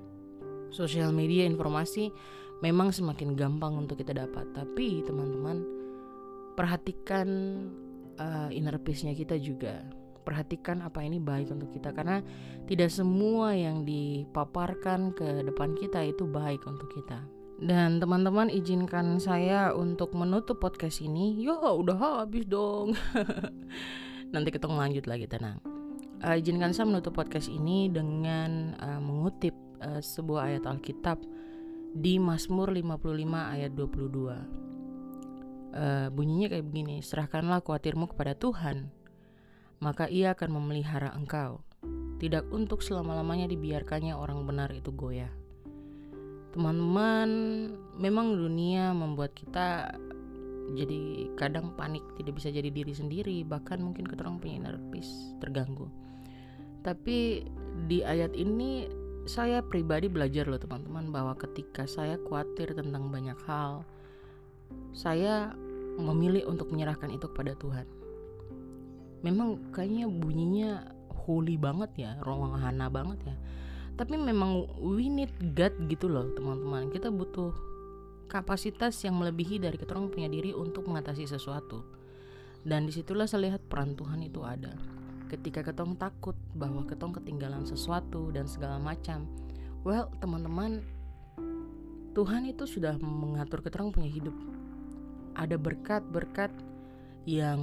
sosial 0.73 1.13
media 1.13 1.45
informasi 1.45 2.11
memang 2.65 2.91
semakin 2.91 3.37
gampang 3.37 3.77
untuk 3.77 4.01
kita 4.01 4.17
dapat. 4.17 4.49
Tapi 4.57 5.05
teman-teman 5.05 5.63
perhatikan 6.57 7.27
uh, 8.19 8.49
inner 8.51 8.77
peace-nya 8.77 9.15
kita 9.15 9.39
juga 9.39 9.81
perhatikan 10.27 10.85
apa 10.85 11.01
ini 11.01 11.17
baik 11.17 11.49
untuk 11.49 11.73
kita 11.73 11.89
karena 11.89 12.21
tidak 12.69 12.93
semua 12.93 13.57
yang 13.57 13.81
dipaparkan 13.81 15.15
ke 15.17 15.41
depan 15.41 15.73
kita 15.73 16.05
itu 16.05 16.29
baik 16.29 16.61
untuk 16.69 16.91
kita. 16.93 17.23
Dan 17.59 17.99
teman-teman 17.99 18.47
izinkan 18.47 19.19
saya 19.19 19.75
untuk 19.75 20.15
menutup 20.15 20.63
podcast 20.63 21.03
ini. 21.03 21.35
Ya 21.43 21.59
udah 21.59 22.23
habis 22.23 22.47
dong. 22.47 22.95
Nanti 24.33 24.47
kita 24.53 24.69
lanjut 24.69 25.09
lagi 25.09 25.27
tenang. 25.27 25.59
Uh, 26.23 26.39
izinkan 26.39 26.71
saya 26.71 26.87
menutup 26.87 27.17
podcast 27.17 27.51
ini 27.51 27.91
dengan 27.91 28.79
uh, 28.79 29.01
mengutip 29.03 29.55
uh, 29.83 29.99
sebuah 29.99 30.51
ayat 30.51 30.63
Alkitab 30.67 31.19
di 31.95 32.21
Mazmur 32.21 32.71
55 32.71 33.17
ayat 33.33 33.71
22 33.73 34.68
uh, 35.73 36.07
bunyinya 36.13 36.53
kayak 36.53 36.65
begini 36.67 37.01
serahkanlah 37.01 37.61
khawatirmu 37.63 38.09
kepada 38.11 38.37
Tuhan 38.37 38.99
maka 39.79 40.11
ia 40.11 40.35
akan 40.35 40.59
memelihara 40.59 41.15
engkau. 41.15 41.63
Tidak 42.19 42.51
untuk 42.51 42.83
selama-lamanya 42.83 43.47
dibiarkannya 43.47 44.11
orang 44.11 44.43
benar 44.43 44.67
itu 44.75 44.91
goyah. 44.91 45.31
Teman-teman 46.51 47.29
memang 47.95 48.35
dunia 48.35 48.91
membuat 48.91 49.31
kita 49.31 49.95
jadi 50.75 51.31
kadang 51.33 51.73
panik 51.73 52.03
tidak 52.19 52.37
bisa 52.37 52.53
jadi 52.53 52.69
diri 52.69 52.93
sendiri 52.93 53.41
bahkan 53.41 53.81
mungkin 53.81 54.05
kita 54.05 54.21
orang 54.27 54.43
punya 54.43 54.75
peace 54.91 55.33
terganggu. 55.39 55.87
Tapi 56.83 57.47
di 57.87 58.03
ayat 58.03 58.35
ini 58.35 58.91
saya 59.23 59.63
pribadi 59.63 60.11
belajar 60.11 60.51
loh 60.51 60.59
teman-teman 60.59 61.15
bahwa 61.15 61.33
ketika 61.39 61.87
saya 61.87 62.19
khawatir 62.27 62.75
tentang 62.75 63.07
banyak 63.07 63.39
hal, 63.47 63.87
saya 64.93 65.53
memilih 65.99 66.47
untuk 66.47 66.71
menyerahkan 66.71 67.11
itu 67.11 67.27
kepada 67.29 67.53
Tuhan. 67.59 67.85
Memang 69.21 69.73
kayaknya 69.75 70.07
bunyinya 70.07 70.71
holy 71.11 71.59
banget 71.59 71.91
ya, 71.99 72.11
rohana 72.23 72.87
banget 72.87 73.19
ya. 73.27 73.35
Tapi 73.99 74.15
memang 74.15 74.65
we 74.79 75.11
need 75.11 75.31
God 75.53 75.75
gitu 75.91 76.07
loh 76.07 76.31
teman-teman. 76.31 76.87
Kita 76.87 77.11
butuh 77.11 77.51
kapasitas 78.31 78.95
yang 79.03 79.19
melebihi 79.19 79.59
dari 79.59 79.75
kita 79.75 79.91
orang 79.97 80.07
punya 80.07 80.31
diri 80.31 80.55
untuk 80.55 80.87
mengatasi 80.87 81.27
sesuatu. 81.27 81.83
Dan 82.63 82.87
di 82.87 82.95
situlah 82.95 83.27
saya 83.27 83.51
lihat 83.51 83.67
peran 83.67 83.95
Tuhan 83.99 84.23
itu 84.23 84.39
ada 84.43 84.71
ketika 85.29 85.61
ketong 85.61 85.93
takut 85.93 86.33
bahwa 86.57 86.81
ketong 86.89 87.13
ketinggalan 87.13 87.61
sesuatu 87.63 88.33
dan 88.33 88.49
segala 88.49 88.81
macam 88.81 89.29
well 89.85 90.09
teman-teman 90.17 90.81
Tuhan 92.17 92.49
itu 92.49 92.65
sudah 92.65 92.97
mengatur 92.97 93.61
ketong 93.61 93.93
punya 93.93 94.09
hidup 94.09 94.33
ada 95.39 95.55
berkat-berkat 95.55 96.51
yang 97.23 97.59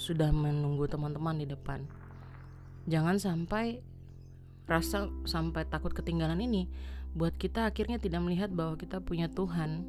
sudah 0.00 0.32
menunggu 0.32 0.88
teman-teman 0.88 1.36
di 1.36 1.46
depan. 1.46 1.84
Jangan 2.88 3.20
sampai 3.20 3.84
rasa 4.64 5.12
sampai 5.28 5.68
takut 5.68 5.92
ketinggalan 5.92 6.40
ini 6.40 6.68
buat 7.12 7.36
kita 7.36 7.68
akhirnya 7.68 8.00
tidak 8.00 8.20
melihat 8.24 8.52
bahwa 8.52 8.76
kita 8.76 9.00
punya 9.00 9.28
Tuhan 9.32 9.84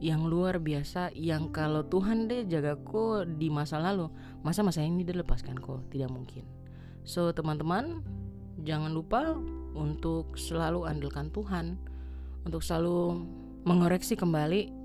yang 0.00 0.24
luar 0.24 0.56
biasa 0.56 1.12
yang 1.12 1.52
kalau 1.52 1.84
Tuhan 1.84 2.24
deh 2.24 2.48
jagaku 2.48 3.28
di 3.36 3.52
masa 3.52 3.76
lalu 3.76 4.08
masa 4.40 4.64
masa 4.64 4.80
ini 4.80 5.04
dia 5.04 5.16
lepaskan 5.16 5.60
kok 5.60 5.84
tidak 5.92 6.08
mungkin. 6.08 6.44
So 7.04 7.32
teman-teman 7.32 8.00
jangan 8.64 8.92
lupa 8.92 9.36
untuk 9.76 10.36
selalu 10.40 10.88
andalkan 10.88 11.28
Tuhan 11.32 11.76
untuk 12.48 12.64
selalu 12.64 13.20
mengoreksi 13.68 14.16
kembali 14.16 14.79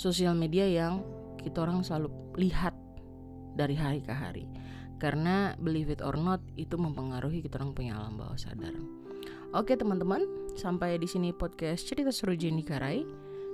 sosial 0.00 0.32
media 0.32 0.64
yang 0.64 1.04
kita 1.36 1.60
orang 1.60 1.84
selalu 1.84 2.08
lihat 2.40 2.72
dari 3.52 3.76
hari 3.76 4.00
ke 4.00 4.12
hari 4.16 4.48
karena 4.96 5.52
believe 5.60 5.92
it 5.92 6.00
or 6.00 6.16
not 6.16 6.40
itu 6.56 6.80
mempengaruhi 6.80 7.44
kita 7.44 7.60
orang 7.60 7.76
punya 7.76 7.96
alam 7.96 8.16
bawah 8.16 8.36
sadar. 8.36 8.72
Oke 9.50 9.74
teman-teman, 9.74 10.22
sampai 10.54 10.94
di 11.00 11.10
sini 11.10 11.34
podcast 11.34 11.88
cerita 11.88 12.14
seru 12.14 12.36
Jenny 12.38 12.62
Karai. 12.62 13.02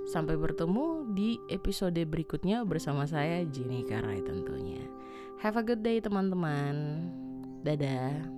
Sampai 0.07 0.39
bertemu 0.39 1.11
di 1.11 1.35
episode 1.51 1.99
berikutnya 2.07 2.63
bersama 2.63 3.03
saya 3.03 3.43
Jenny 3.49 3.83
Karai 3.83 4.23
tentunya. 4.23 4.79
Have 5.43 5.59
a 5.59 5.63
good 5.65 5.83
day 5.83 5.99
teman-teman. 5.99 7.09
Dadah. 7.65 8.36